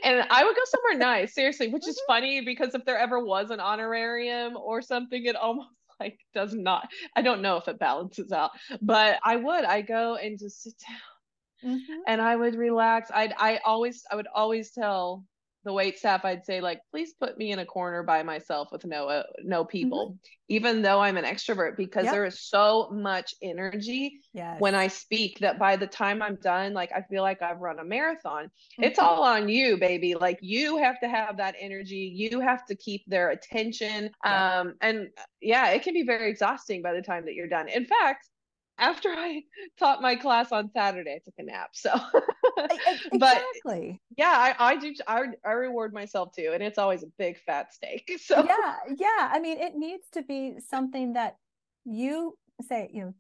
[0.04, 2.12] and I would go somewhere nice, seriously, which is mm-hmm.
[2.12, 5.68] funny because if there ever was an honorarium or something, it almost
[6.00, 6.88] like does not.
[7.14, 8.50] I don't know if it balances out,
[8.82, 9.64] but I would.
[9.64, 12.00] I go and just sit down, mm-hmm.
[12.06, 13.10] and I would relax.
[13.14, 15.24] I'd I always I would always tell
[15.66, 18.86] the wait staff i'd say like please put me in a corner by myself with
[18.86, 20.16] no uh, no people mm-hmm.
[20.48, 22.12] even though i'm an extrovert because yep.
[22.12, 24.60] there is so much energy yes.
[24.60, 27.80] when i speak that by the time i'm done like i feel like i've run
[27.80, 28.84] a marathon mm-hmm.
[28.84, 32.76] it's all on you baby like you have to have that energy you have to
[32.76, 35.08] keep their attention um and
[35.42, 38.28] yeah it can be very exhausting by the time that you're done in fact
[38.78, 39.42] after I
[39.78, 41.70] taught my class on Saturday, I took a nap.
[41.72, 41.92] So,
[43.12, 43.18] exactly.
[43.18, 44.94] but yeah, I, I do.
[45.06, 48.10] I, I reward myself too, and it's always a big fat steak.
[48.26, 49.30] So yeah, yeah.
[49.30, 51.36] I mean, it needs to be something that
[51.84, 52.36] you
[52.66, 52.90] say.
[52.92, 53.14] You know,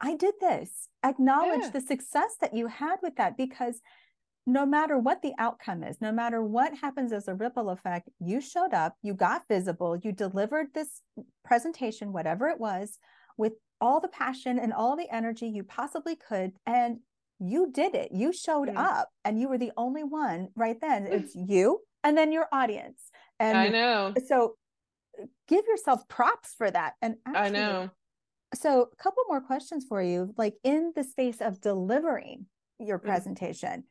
[0.00, 0.88] I did this.
[1.02, 1.70] Acknowledge yeah.
[1.70, 3.80] the success that you had with that, because
[4.46, 8.40] no matter what the outcome is, no matter what happens as a ripple effect, you
[8.40, 11.00] showed up, you got visible, you delivered this
[11.44, 12.98] presentation, whatever it was,
[13.36, 16.52] with all the passion and all the energy you possibly could.
[16.66, 16.98] And
[17.38, 18.10] you did it.
[18.12, 18.76] You showed mm.
[18.76, 21.06] up and you were the only one right then.
[21.10, 23.00] It's you and then your audience.
[23.38, 24.14] And I know.
[24.26, 24.54] So
[25.48, 26.94] give yourself props for that.
[27.02, 27.90] And actually, I know.
[28.54, 30.32] So a couple more questions for you.
[30.36, 32.46] Like in the space of delivering
[32.78, 33.04] your mm.
[33.04, 33.84] presentation, mm.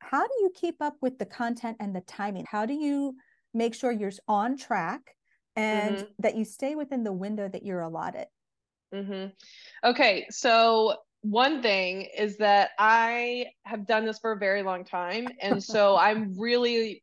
[0.00, 2.46] how do you keep up with the content and the timing?
[2.50, 3.14] How do you
[3.54, 5.14] make sure you're on track
[5.54, 6.06] and mm-hmm.
[6.20, 8.26] that you stay within the window that you're allotted?
[8.94, 9.26] Mm-hmm.
[9.88, 15.28] Okay, so one thing is that I have done this for a very long time,
[15.40, 17.02] and so I'm really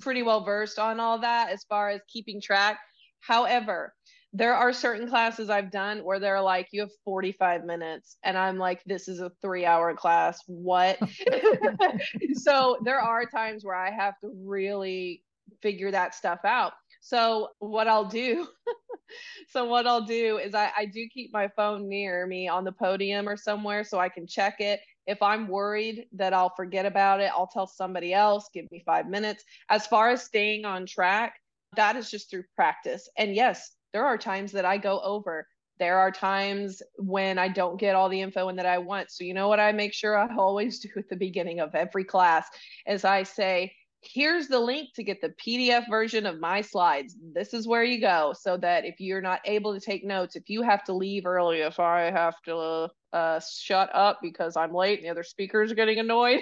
[0.00, 2.78] pretty well versed on all that as far as keeping track.
[3.20, 3.94] However,
[4.32, 8.16] there are certain classes I've done where they're like, you have 45 minutes.
[8.22, 10.38] And I'm like, this is a three hour class.
[10.46, 10.98] What?
[12.34, 15.22] so there are times where I have to really
[15.62, 16.72] figure that stuff out.
[17.00, 18.46] So what I'll do,
[19.48, 22.72] so what I'll do is I, I do keep my phone near me on the
[22.72, 24.80] podium or somewhere so I can check it.
[25.06, 29.08] If I'm worried that I'll forget about it, I'll tell somebody else, give me five
[29.08, 29.44] minutes.
[29.68, 31.34] As far as staying on track,
[31.76, 33.08] that is just through practice.
[33.16, 35.46] And yes, there are times that I go over.
[35.78, 39.10] There are times when I don't get all the info and that I want.
[39.10, 42.04] So you know what I make sure I always do at the beginning of every
[42.04, 42.46] class
[42.86, 47.16] is I say, here's the link to get the PDF version of my slides.
[47.34, 50.48] This is where you go so that if you're not able to take notes, if
[50.48, 54.98] you have to leave early, if I have to uh, shut up because I'm late
[54.98, 56.40] and the other speakers are getting annoyed,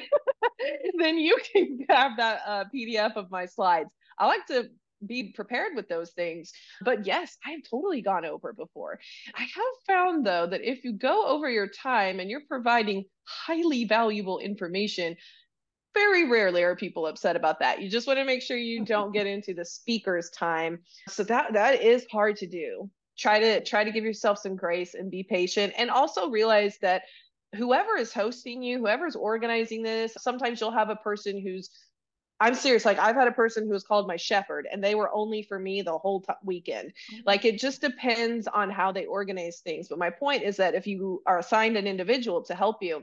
[0.99, 3.91] then you can have that uh, PDF of my slides.
[4.19, 4.69] I like to
[5.07, 6.53] be prepared with those things.
[6.83, 8.99] But yes, I have totally gone over before.
[9.35, 13.85] I have found though that if you go over your time and you're providing highly
[13.85, 15.17] valuable information,
[15.99, 17.83] very rarely are people upset about that.
[17.83, 20.79] You just want to make sure you don't get into the speaker's time.
[21.09, 22.91] So that that is hard to do.
[23.19, 27.03] Try to try to give yourself some grace and be patient and also realize that
[27.57, 31.71] whoever is hosting you, whoever's organizing this, sometimes you'll have a person who's
[32.41, 32.85] I'm serious.
[32.85, 35.59] Like I've had a person who was called my shepherd, and they were only for
[35.59, 36.93] me the whole t- weekend.
[37.13, 37.23] Mm-hmm.
[37.27, 39.89] Like it just depends on how they organize things.
[39.89, 43.03] But my point is that if you are assigned an individual to help you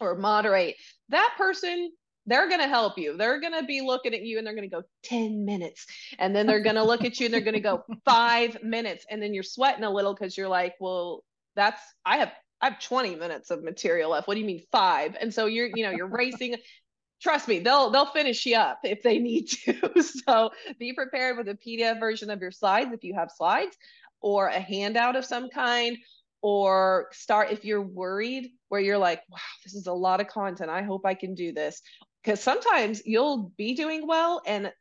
[0.00, 0.76] or moderate,
[1.08, 1.90] that person
[2.26, 3.16] they're going to help you.
[3.16, 5.86] They're going to be looking at you and they're going to go 10 minutes.
[6.18, 9.04] And then they're going to look at you and they're going to go five minutes.
[9.10, 11.24] And then you're sweating a little because you're like, well,
[11.56, 14.28] that's, I have, I have 20 minutes of material left.
[14.28, 15.16] What do you mean five?
[15.20, 16.56] And so you're, you know, you're racing.
[17.20, 20.02] Trust me, they'll they'll finish you up if they need to.
[20.26, 23.76] so be prepared with a PDF version of your slides if you have slides
[24.20, 25.96] or a handout of some kind
[26.40, 30.68] or start if you're worried where you're like wow this is a lot of content
[30.68, 31.80] i hope i can do this
[32.22, 34.72] because sometimes you'll be doing well and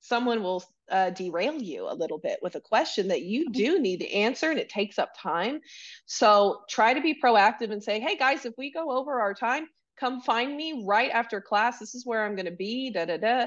[0.00, 3.52] someone will uh, derail you a little bit with a question that you mm-hmm.
[3.52, 5.60] do need to answer and it takes up time.
[6.06, 9.66] So try to be proactive and say, hey guys, if we go over our time,
[9.98, 11.78] come find me right after class.
[11.78, 12.90] This is where I'm going to be.
[12.90, 13.46] Da da da.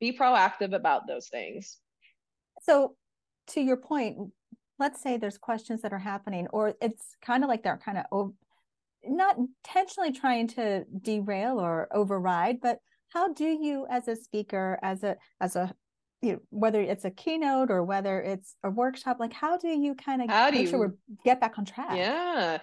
[0.00, 1.78] Be proactive about those things.
[2.62, 2.94] So,
[3.48, 4.18] to your point,
[4.78, 8.32] let's say there's questions that are happening, or it's kind of like they're kind of
[9.08, 12.78] not intentionally trying to derail or override, but
[13.12, 15.74] how do you as a speaker as a as a
[16.20, 19.94] you know, whether it's a keynote or whether it's a workshop, like how do you
[19.94, 20.94] kind of make you, sure
[21.24, 21.96] get back on track?
[21.96, 22.58] Yeah.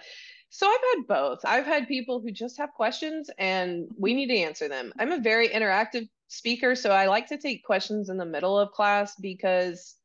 [0.50, 1.38] So I've had both.
[1.44, 4.92] I've had people who just have questions and we need to answer them.
[4.98, 8.72] I'm a very interactive speaker, so I like to take questions in the middle of
[8.72, 9.96] class because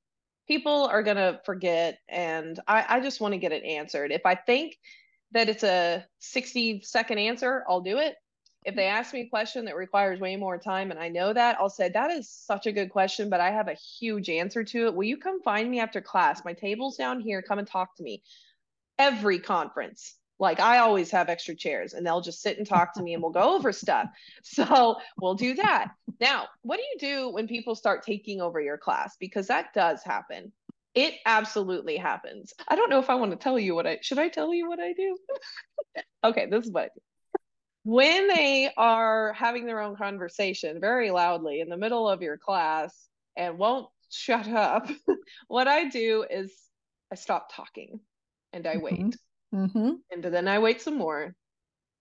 [0.48, 4.12] people are going to forget and I, I just want to get it answered.
[4.12, 4.78] If I think
[5.32, 8.16] that it's a 60 second answer, I'll do it.
[8.64, 11.58] If they ask me a question that requires way more time and I know that,
[11.60, 14.86] I'll say, That is such a good question, but I have a huge answer to
[14.86, 14.94] it.
[14.94, 16.46] Will you come find me after class?
[16.46, 17.42] My table's down here.
[17.42, 18.22] Come and talk to me.
[19.00, 23.02] Every conference, like I always have extra chairs and they'll just sit and talk to
[23.02, 24.08] me and we'll go over stuff.
[24.44, 25.92] So we'll do that.
[26.20, 29.16] Now, what do you do when people start taking over your class?
[29.20, 30.52] Because that does happen.
[30.94, 32.54] It absolutely happens.
[32.68, 34.68] I don't know if I want to tell you what I should I tell you
[34.68, 35.18] what I do?
[36.24, 37.02] okay, this is what I do
[37.84, 42.96] when they are having their own conversation very loudly in the middle of your class
[43.36, 44.88] and won't shut up,
[45.48, 46.54] what I do is
[47.12, 48.00] I stop talking
[48.54, 48.84] and I mm-hmm.
[48.84, 49.18] wait.
[49.54, 49.92] Mm-hmm.
[50.12, 51.36] And then I wait some more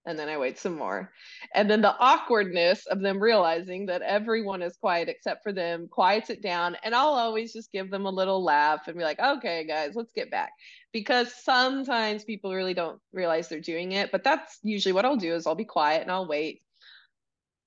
[0.06, 1.12] and then I wait some more.
[1.54, 6.30] And then the awkwardness of them realizing that everyone is quiet except for them quiets
[6.30, 6.76] it down.
[6.82, 10.12] And I'll always just give them a little laugh and be like, okay, guys, let's
[10.12, 10.52] get back.
[10.92, 14.10] Because sometimes people really don't realize they're doing it.
[14.10, 16.62] But that's usually what I'll do is I'll be quiet and I'll wait.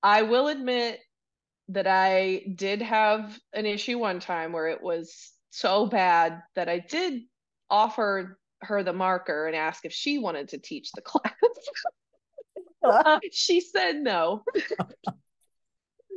[0.02, 1.00] I will admit
[1.68, 6.80] that I did have an issue one time where it was so bad that I
[6.80, 7.22] did
[7.70, 11.32] offer her the marker and ask if she wanted to teach the class.
[13.32, 14.44] she said no.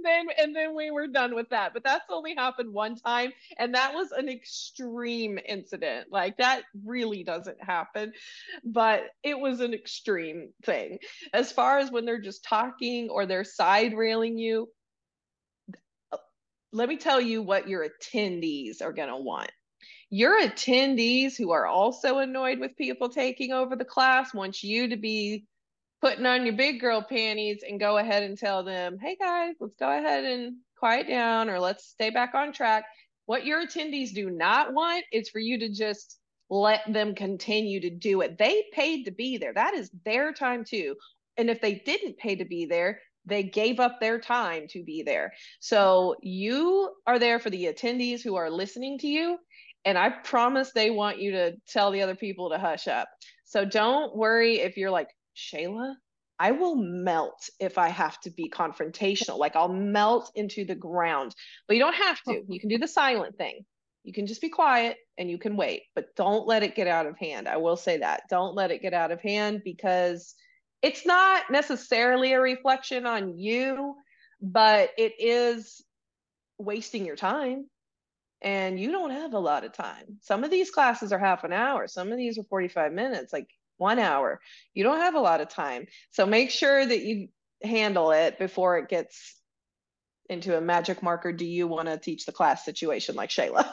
[0.04, 1.74] then and then we were done with that.
[1.74, 6.08] But that's only happened one time, and that was an extreme incident.
[6.12, 8.14] Like that really doesn't happen,
[8.64, 11.00] but it was an extreme thing.
[11.34, 14.70] As far as when they're just talking or they're side railing you,
[16.72, 19.52] let me tell you what your attendees are going to want.
[20.10, 24.98] Your attendees who are also annoyed with people taking over the class want you to
[24.98, 25.46] be
[26.02, 29.76] putting on your big girl panties and go ahead and tell them, hey guys, let's
[29.76, 32.86] go ahead and quiet down or let's stay back on track.
[33.26, 36.18] What your attendees do not want is for you to just
[36.50, 38.38] let them continue to do it.
[38.38, 39.54] They paid to be there.
[39.54, 40.96] That is their time too.
[41.36, 45.04] And if they didn't pay to be there, they gave up their time to be
[45.04, 45.34] there.
[45.60, 49.38] So you are there for the attendees who are listening to you.
[49.84, 53.10] And I promise they want you to tell the other people to hush up.
[53.46, 55.96] So don't worry if you're like, Shayla,
[56.40, 59.38] I will melt if I have to be confrontational.
[59.38, 61.34] Like I'll melt into the ground.
[61.68, 62.38] But you don't have to.
[62.38, 62.44] Oh.
[62.48, 63.66] You can do the silent thing.
[64.04, 67.08] You can just be quiet and you can wait, but don't let it get out
[67.08, 67.48] of hand.
[67.48, 68.24] I will say that.
[68.30, 70.34] Don't let it get out of hand because
[70.82, 73.96] it's not necessarily a reflection on you,
[74.42, 75.84] but it is
[76.58, 77.66] wasting your time.
[78.42, 80.20] And you don't have a lot of time.
[80.22, 83.34] Some of these classes are half an hour, some of these are 45 minutes.
[83.34, 84.40] Like one hour.
[84.74, 85.86] You don't have a lot of time.
[86.12, 87.28] So make sure that you
[87.64, 89.36] handle it before it gets
[90.30, 91.32] into a magic marker.
[91.32, 93.72] Do you want to teach the class situation like Shayla?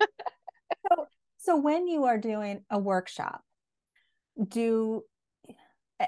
[0.00, 1.06] so,
[1.38, 3.42] so when you are doing a workshop,
[4.48, 5.02] do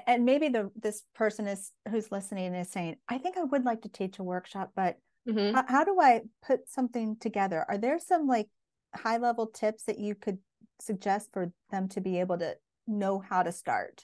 [0.05, 3.81] and maybe the this person is who's listening is saying, I think I would like
[3.83, 4.97] to teach a workshop, but
[5.27, 5.55] mm-hmm.
[5.55, 7.65] how, how do I put something together?
[7.67, 8.47] Are there some like
[8.95, 10.37] high level tips that you could
[10.79, 12.55] suggest for them to be able to
[12.89, 14.03] know how to start?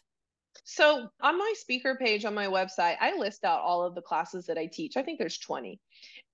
[0.64, 4.46] So, on my speaker page on my website, I list out all of the classes
[4.46, 4.96] that I teach.
[4.96, 5.80] I think there's 20.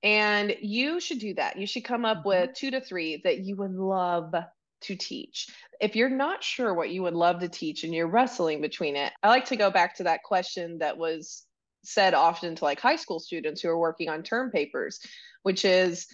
[0.03, 1.57] And you should do that.
[1.57, 2.27] You should come up mm-hmm.
[2.27, 4.33] with two to three that you would love
[4.81, 5.47] to teach.
[5.79, 9.13] If you're not sure what you would love to teach and you're wrestling between it,
[9.21, 11.45] I like to go back to that question that was
[11.83, 14.99] said often to like high school students who are working on term papers,
[15.43, 16.07] which is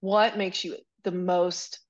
[0.00, 1.80] what makes you the most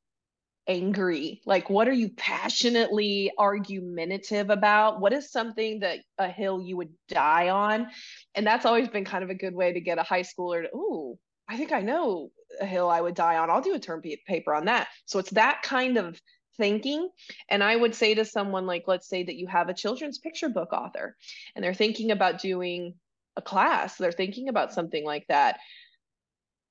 [0.67, 1.41] angry?
[1.45, 5.01] Like, what are you passionately argumentative about?
[5.01, 7.89] What is something that a hill you would die on?
[8.35, 10.75] And that's always been kind of a good way to get a high schooler to,
[10.75, 13.51] ooh, I think I know a hill I would die on.
[13.51, 14.89] I'll do a term paper on that.
[15.05, 16.19] So it's that kind of
[16.57, 17.09] thinking.
[17.49, 20.49] And I would say to someone like, let's say that you have a children's picture
[20.49, 21.17] book author
[21.55, 22.95] and they're thinking about doing
[23.37, 25.59] a class, they're thinking about something like that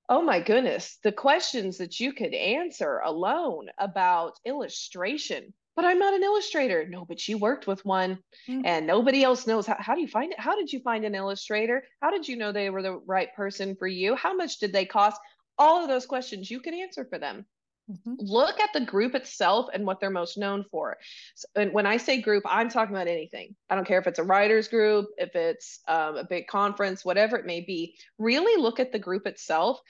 [0.09, 5.53] Oh my goodness, the questions that you could answer alone about illustration.
[5.75, 6.85] But I'm not an illustrator.
[6.87, 8.61] No, but you worked with one mm-hmm.
[8.63, 9.65] and nobody else knows.
[9.65, 10.39] How, how do you find it?
[10.39, 11.83] How did you find an illustrator?
[11.99, 14.15] How did you know they were the right person for you?
[14.15, 15.19] How much did they cost?
[15.57, 17.45] All of those questions you can answer for them.
[17.91, 18.13] Mm-hmm.
[18.17, 20.97] Look at the group itself and what they're most known for.
[21.35, 23.55] So, and when I say group, I'm talking about anything.
[23.69, 27.37] I don't care if it's a writers group, if it's um, a big conference, whatever
[27.37, 27.95] it may be.
[28.17, 29.81] Really look at the group itself.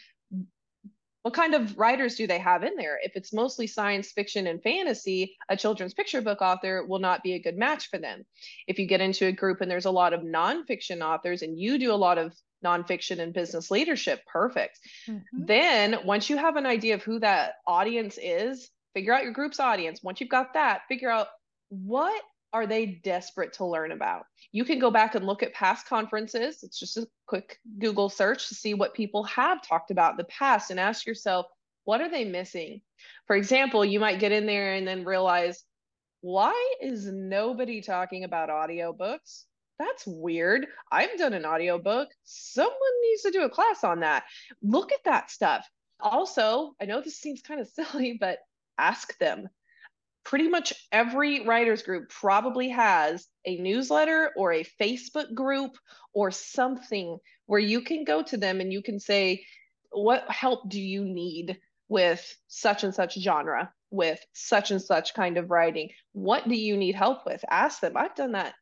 [1.21, 2.99] What kind of writers do they have in there?
[3.01, 7.33] If it's mostly science fiction and fantasy, a children's picture book author will not be
[7.33, 8.25] a good match for them.
[8.67, 11.77] If you get into a group and there's a lot of nonfiction authors and you
[11.77, 12.33] do a lot of
[12.63, 14.79] nonfiction and business leadership, perfect.
[15.07, 15.45] Mm-hmm.
[15.45, 19.59] Then once you have an idea of who that audience is, figure out your group's
[19.59, 20.01] audience.
[20.03, 21.27] Once you've got that, figure out
[21.69, 22.21] what
[22.53, 24.25] are they desperate to learn about.
[24.51, 26.61] You can go back and look at past conferences.
[26.61, 30.23] It's just a quick Google search to see what people have talked about in the
[30.25, 31.47] past and ask yourself,
[31.85, 32.81] what are they missing?
[33.25, 35.63] For example, you might get in there and then realize,
[36.21, 39.45] why is nobody talking about audiobooks?
[39.83, 40.67] That's weird.
[40.91, 42.09] I've done an audiobook.
[42.23, 42.73] Someone
[43.03, 44.23] needs to do a class on that.
[44.61, 45.67] Look at that stuff.
[45.99, 48.39] Also, I know this seems kind of silly, but
[48.77, 49.49] ask them.
[50.23, 55.77] Pretty much every writers group probably has a newsletter or a Facebook group
[56.13, 59.45] or something where you can go to them and you can say,
[59.91, 61.59] What help do you need
[61.89, 65.89] with such and such genre, with such and such kind of writing?
[66.13, 67.43] What do you need help with?
[67.49, 67.97] Ask them.
[67.97, 68.53] I've done that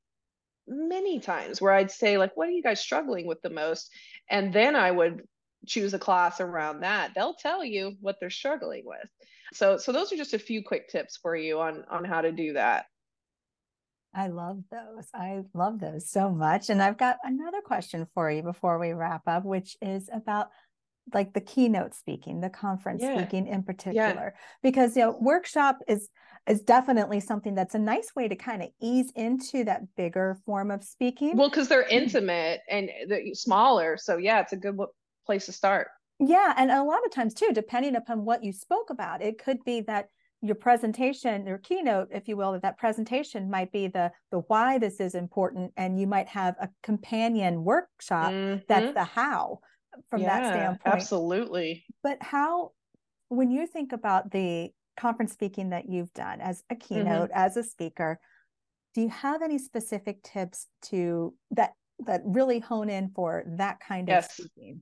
[0.72, 3.91] many times where I'd say, like, what are you guys struggling with the most?
[4.30, 5.24] And then I would
[5.67, 7.11] choose a class around that.
[7.13, 9.07] They'll tell you what they're struggling with.
[9.53, 12.32] So so those are just a few quick tips for you on on how to
[12.32, 12.86] do that.
[14.13, 15.07] I love those.
[15.13, 16.69] I love those so much.
[16.69, 20.49] And I've got another question for you before we wrap up, which is about
[21.13, 23.17] like the keynote speaking, the conference yeah.
[23.17, 24.41] speaking in particular, yeah.
[24.61, 26.09] because you know, workshop is
[26.48, 30.72] is definitely something that's a nice way to kind of ease into that bigger form
[30.72, 31.38] of speaking.
[31.38, 34.78] Well, because they're intimate and they're smaller, so yeah, it's a good
[35.26, 35.88] place to start.
[36.20, 39.64] Yeah, and a lot of times too, depending upon what you spoke about, it could
[39.66, 40.08] be that
[40.44, 45.00] your presentation your keynote if you will that presentation might be the the why this
[45.00, 48.60] is important and you might have a companion workshop mm-hmm.
[48.68, 49.60] that's the how
[50.10, 50.96] from yeah, that standpoint.
[50.96, 51.84] Absolutely.
[52.04, 52.72] But how,
[53.30, 56.96] when you think about the conference speaking that you've done as a mm-hmm.
[56.96, 57.39] keynote, mm-hmm.
[57.39, 58.20] as a speaker,
[58.94, 61.72] do you have any specific tips to that
[62.06, 64.28] that really hone in for that kind yes.
[64.28, 64.82] of speaking?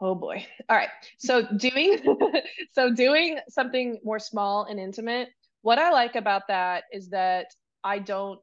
[0.00, 0.44] Oh boy.
[0.68, 0.88] All right.
[1.18, 1.98] So doing
[2.72, 5.28] so doing something more small and intimate.
[5.62, 7.46] What I like about that is that
[7.82, 8.40] I don't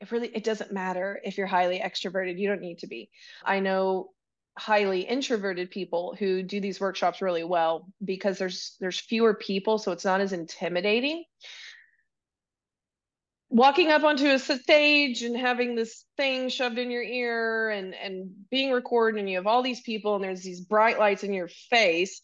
[0.00, 3.08] it really it doesn't matter if you're highly extroverted you don't need to be
[3.44, 4.10] i know
[4.56, 9.90] highly introverted people who do these workshops really well because there's there's fewer people so
[9.90, 11.24] it's not as intimidating
[13.50, 18.30] walking up onto a stage and having this thing shoved in your ear and and
[18.50, 21.48] being recorded and you have all these people and there's these bright lights in your
[21.48, 22.20] face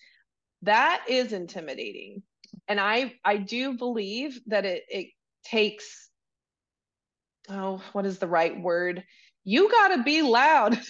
[0.63, 2.23] that is intimidating
[2.69, 5.09] and i i do believe that it it
[5.45, 6.11] takes
[7.51, 9.05] oh, what is the right word?
[9.45, 10.81] You got to be loud.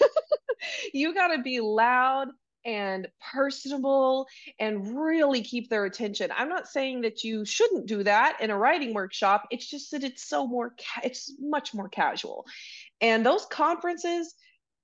[0.93, 2.29] you got to be loud
[2.65, 4.27] and personable
[4.59, 6.31] and really keep their attention.
[6.37, 9.47] I'm not saying that you shouldn't do that in a writing workshop.
[9.51, 12.45] It's just that it's so more ca- it's much more casual.
[13.01, 14.35] And those conferences,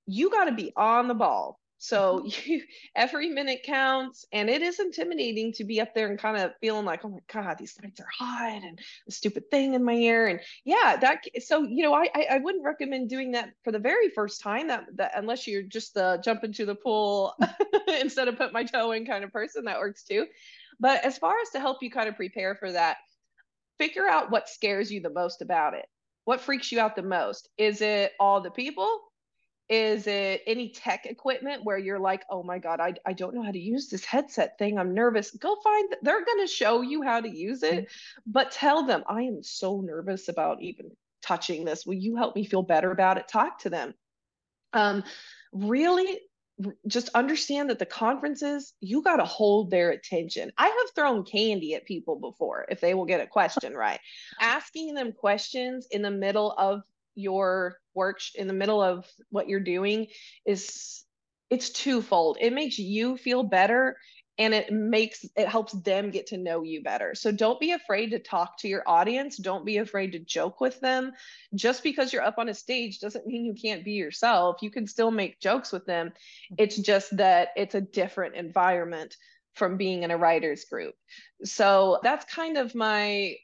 [0.07, 1.61] you got to be on the ball.
[1.79, 2.51] So mm-hmm.
[2.51, 2.63] you,
[2.95, 6.85] every minute counts, and it is intimidating to be up there and kind of feeling
[6.85, 10.27] like, oh my god, these lights are hot, and the stupid thing in my ear,
[10.27, 11.25] and yeah, that.
[11.43, 14.69] So you know, I I, wouldn't recommend doing that for the very first time.
[14.69, 17.35] That that unless you're just the jump into the pool
[18.01, 20.27] instead of put my toe in kind of person, that works too.
[20.81, 22.99] But as far as to help you kind of prepare for that,
[23.79, 25.87] figure out what scares you the most about it.
[26.25, 27.49] What freaks you out the most?
[27.57, 29.01] Is it all the people?
[29.69, 33.43] Is it any tech equipment where you're like, oh my God, I, I don't know
[33.43, 34.79] how to use this headset thing.
[34.79, 35.33] I'm nervous.
[35.33, 38.31] Go find, they're going to show you how to use it, mm-hmm.
[38.31, 41.85] but tell them, I am so nervous about even touching this.
[41.85, 43.27] Will you help me feel better about it?
[43.27, 43.95] Talk to them.
[44.73, 45.03] Um,
[45.53, 46.21] really
[46.87, 51.75] just understand that the conferences you got to hold their attention i have thrown candy
[51.75, 54.01] at people before if they will get a question right
[54.41, 56.81] asking them questions in the middle of
[57.15, 60.07] your work in the middle of what you're doing
[60.45, 61.05] is
[61.51, 62.39] it's twofold.
[62.41, 63.97] It makes you feel better
[64.39, 67.15] and it makes it helps them get to know you better.
[67.15, 69.39] So don't be afraid to talk to your audience.
[69.39, 71.13] Don't be afraid to joke with them.
[71.55, 74.59] Just because you're up on a stage doesn't mean you can't be yourself.
[74.61, 76.13] You can still make jokes with them.
[76.59, 79.17] It's just that it's a different environment
[79.55, 80.95] from being in a writers group.
[81.45, 83.37] So that's kind of my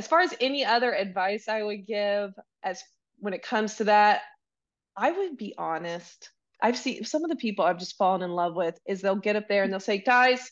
[0.00, 2.32] as far as any other advice I would give
[2.62, 2.82] as
[3.18, 4.22] when it comes to that,
[4.96, 6.30] I would be honest.
[6.62, 9.36] I've seen some of the people I've just fallen in love with is they'll get
[9.36, 10.50] up there and they'll say, guys,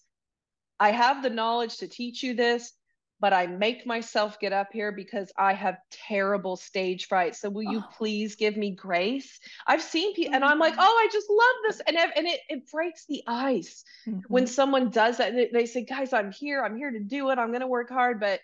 [0.79, 2.75] I have the knowledge to teach you this,
[3.21, 7.35] but I make myself get up here because I have terrible stage fright.
[7.35, 7.91] So will you oh.
[7.97, 9.41] please give me grace?
[9.67, 10.83] I've seen people and I'm like, mm-hmm.
[10.83, 11.81] oh, I just love this.
[11.87, 14.21] And, and it, it breaks the ice mm-hmm.
[14.29, 15.33] when someone does that.
[15.55, 16.63] They say, guys, I'm here.
[16.63, 17.39] I'm here to do it.
[17.39, 18.21] I'm going to work hard.
[18.21, 18.41] But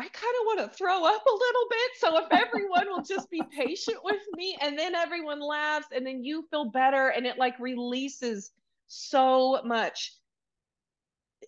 [0.00, 1.90] I kind of want to throw up a little bit.
[1.98, 6.22] So if everyone will just be patient with me and then everyone laughs and then
[6.22, 8.52] you feel better and it like releases
[8.86, 10.14] so much.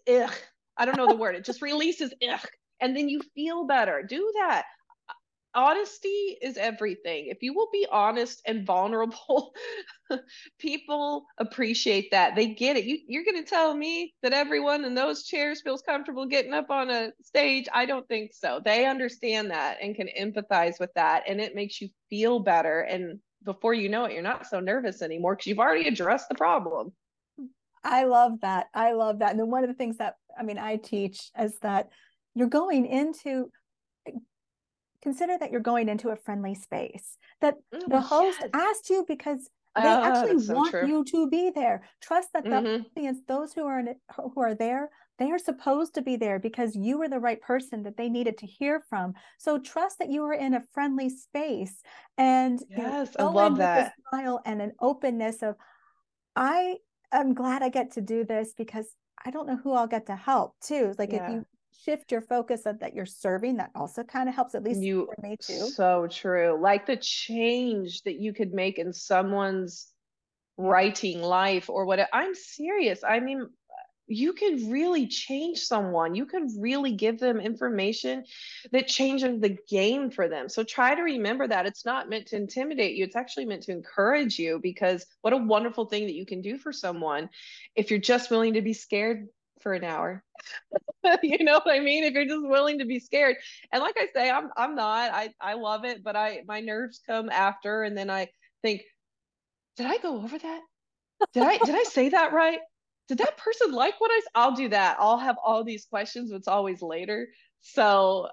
[0.08, 0.32] Ugh.
[0.76, 1.36] I don't know the word.
[1.36, 2.46] It just releases ugh.
[2.80, 4.02] And then you feel better.
[4.02, 4.64] Do that
[5.54, 7.26] honesty is everything.
[7.26, 9.52] If you will be honest and vulnerable,
[10.58, 12.36] people appreciate that.
[12.36, 12.84] They get it.
[12.84, 16.70] You, you're going to tell me that everyone in those chairs feels comfortable getting up
[16.70, 17.66] on a stage?
[17.72, 18.60] I don't think so.
[18.64, 21.24] They understand that and can empathize with that.
[21.28, 22.80] And it makes you feel better.
[22.80, 26.34] And before you know it, you're not so nervous anymore because you've already addressed the
[26.34, 26.92] problem.
[27.82, 28.66] I love that.
[28.74, 29.30] I love that.
[29.30, 31.88] And then one of the things that I mean, I teach is that
[32.34, 33.50] you're going into
[35.02, 38.50] consider that you're going into a friendly space that oh, the host yes.
[38.54, 40.86] asked you because they oh, actually so want true.
[40.86, 42.82] you to be there trust that the mm-hmm.
[42.96, 46.38] audience those who are in it, who are there they are supposed to be there
[46.38, 50.10] because you were the right person that they needed to hear from so trust that
[50.10, 51.82] you are in a friendly space
[52.18, 55.54] and yes you know, i love that smile and an openness of
[56.34, 56.76] i
[57.12, 58.86] am glad i get to do this because
[59.24, 61.26] i don't know who i'll get to help too like yeah.
[61.26, 61.46] if you
[61.84, 65.08] shift your focus of that you're serving that also kind of helps at least you
[65.14, 65.68] for me too.
[65.68, 66.58] so true.
[66.60, 69.88] Like the change that you could make in someone's
[70.56, 73.00] writing life or what i'm serious.
[73.06, 73.48] I mean
[74.12, 76.16] you could really change someone.
[76.16, 78.24] You could really give them information
[78.72, 80.48] that changes the game for them.
[80.48, 81.64] So try to remember that.
[81.64, 83.04] It's not meant to intimidate you.
[83.04, 86.58] It's actually meant to encourage you because what a wonderful thing that you can do
[86.58, 87.30] for someone
[87.76, 89.28] if you're just willing to be scared
[89.60, 90.22] for an hour.
[91.22, 92.04] you know what I mean?
[92.04, 93.36] If you're just willing to be scared.
[93.72, 95.12] And like I say, I'm I'm not.
[95.12, 98.28] I I love it, but I my nerves come after and then I
[98.62, 98.82] think,
[99.76, 100.60] did I go over that?
[101.32, 102.60] Did I did I say that right?
[103.08, 104.96] Did that person like what I I'll do that.
[105.00, 107.28] I'll have all these questions, it's always later.
[107.60, 108.28] So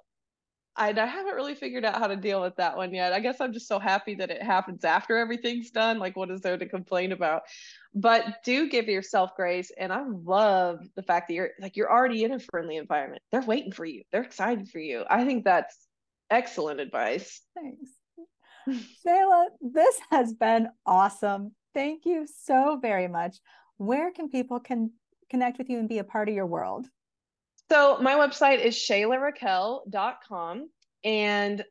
[0.77, 3.11] I, I haven't really figured out how to deal with that one yet.
[3.11, 5.97] I guess I'm just so happy that it happens after everything's done.
[5.97, 7.43] Like, what is there to complain about?
[7.95, 9.71] But do give yourself grace.
[9.77, 13.23] And I love the fact that you're like, you're already in a friendly environment.
[13.31, 15.03] They're waiting for you, they're excited for you.
[15.09, 15.75] I think that's
[16.29, 17.41] excellent advice.
[17.55, 17.91] Thanks.
[19.05, 21.53] Shayla, this has been awesome.
[21.73, 23.37] Thank you so very much.
[23.77, 24.91] Where can people can
[25.29, 26.87] connect with you and be a part of your world?
[27.69, 30.69] So my website is shaylaraquel.com
[31.03, 31.65] and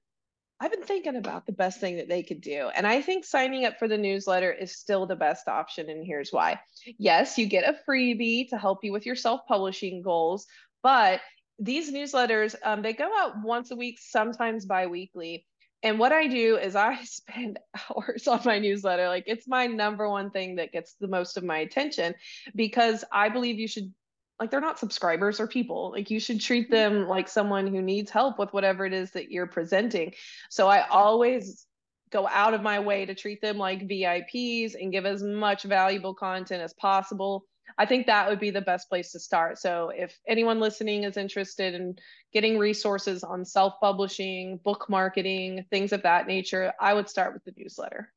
[0.59, 2.71] I've been thinking about the best thing that they could do.
[2.75, 5.91] And I think signing up for the newsletter is still the best option.
[5.91, 6.59] And here's why.
[6.99, 10.47] Yes, you get a freebie to help you with your self publishing goals,
[10.83, 11.21] but
[11.59, 15.47] these newsletters, um, they go out once a week, sometimes bi weekly.
[15.83, 17.59] And what I do is I spend
[17.91, 19.09] hours on my newsletter.
[19.09, 22.15] Like it's my number one thing that gets the most of my attention
[22.55, 23.93] because I believe you should
[24.39, 25.91] like they're not subscribers or people.
[25.93, 26.95] Like you should treat mm-hmm.
[26.95, 30.13] them like someone who needs help with whatever it is that you're presenting.
[30.51, 31.67] So i always
[32.11, 36.15] go out of my way to treat them like vips and give as much valuable
[36.15, 37.45] content as possible.
[37.79, 39.59] I think that would be the best place to start.
[39.59, 41.97] So if anyone listening is interested in
[42.33, 47.53] getting resources on self-publishing book marketing things of that nature i would start with the
[47.57, 48.13] newsletter.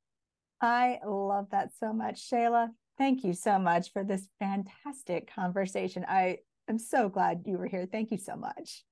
[0.61, 2.29] I love that so much.
[2.29, 2.69] Shayla,
[2.99, 6.05] Thank you so much for this fantastic conversation.
[6.07, 7.87] I am so glad you were here.
[7.89, 8.83] Thank you so much.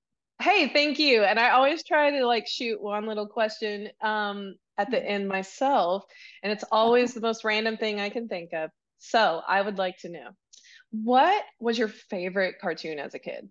[0.41, 1.23] Hey, thank you.
[1.23, 6.05] And I always try to like shoot one little question um, at the end myself,
[6.41, 8.69] and it's always the most random thing I can think of.
[8.99, 10.29] So I would like to know
[10.91, 13.49] what was your favorite cartoon as a kid?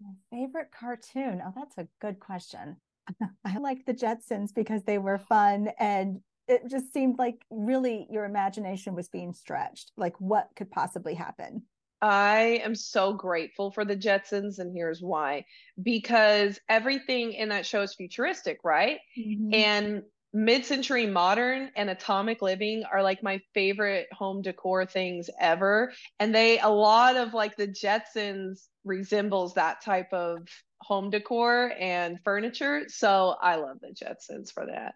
[0.00, 1.42] My favorite cartoon?
[1.44, 2.76] Oh, that's a good question.
[3.44, 6.20] I like the Jetsons because they were fun and
[6.52, 9.92] it just seemed like really your imagination was being stretched.
[9.96, 11.62] Like what could possibly happen?
[12.02, 15.44] I am so grateful for the Jetsons, and here's why.
[15.80, 18.98] Because everything in that show is futuristic, right?
[19.16, 19.54] Mm-hmm.
[19.54, 20.02] And
[20.34, 26.58] mid-century modern and atomic living are like my favorite home decor things ever and they
[26.60, 30.48] a lot of like the jetsons resembles that type of
[30.80, 34.94] home decor and furniture so i love the jetsons for that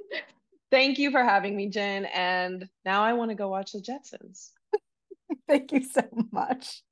[0.70, 4.50] thank you for having me jen and now i want to go watch the jetsons
[5.48, 6.82] thank you so much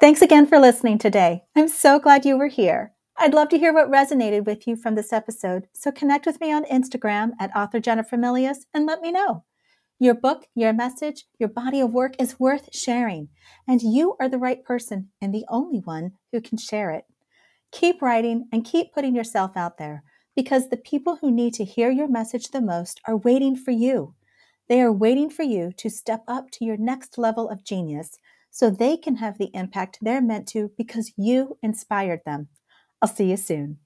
[0.00, 1.42] Thanks again for listening today.
[1.54, 2.94] I'm so glad you were here.
[3.18, 6.50] I'd love to hear what resonated with you from this episode, so connect with me
[6.50, 9.44] on Instagram at author Jennifer Milius and let me know.
[10.02, 13.28] Your book, your message, your body of work is worth sharing,
[13.68, 17.04] and you are the right person and the only one who can share it.
[17.70, 20.02] Keep writing and keep putting yourself out there
[20.34, 24.14] because the people who need to hear your message the most are waiting for you.
[24.70, 28.12] They are waiting for you to step up to your next level of genius
[28.50, 32.48] so they can have the impact they're meant to because you inspired them.
[33.02, 33.80] I'll see you soon.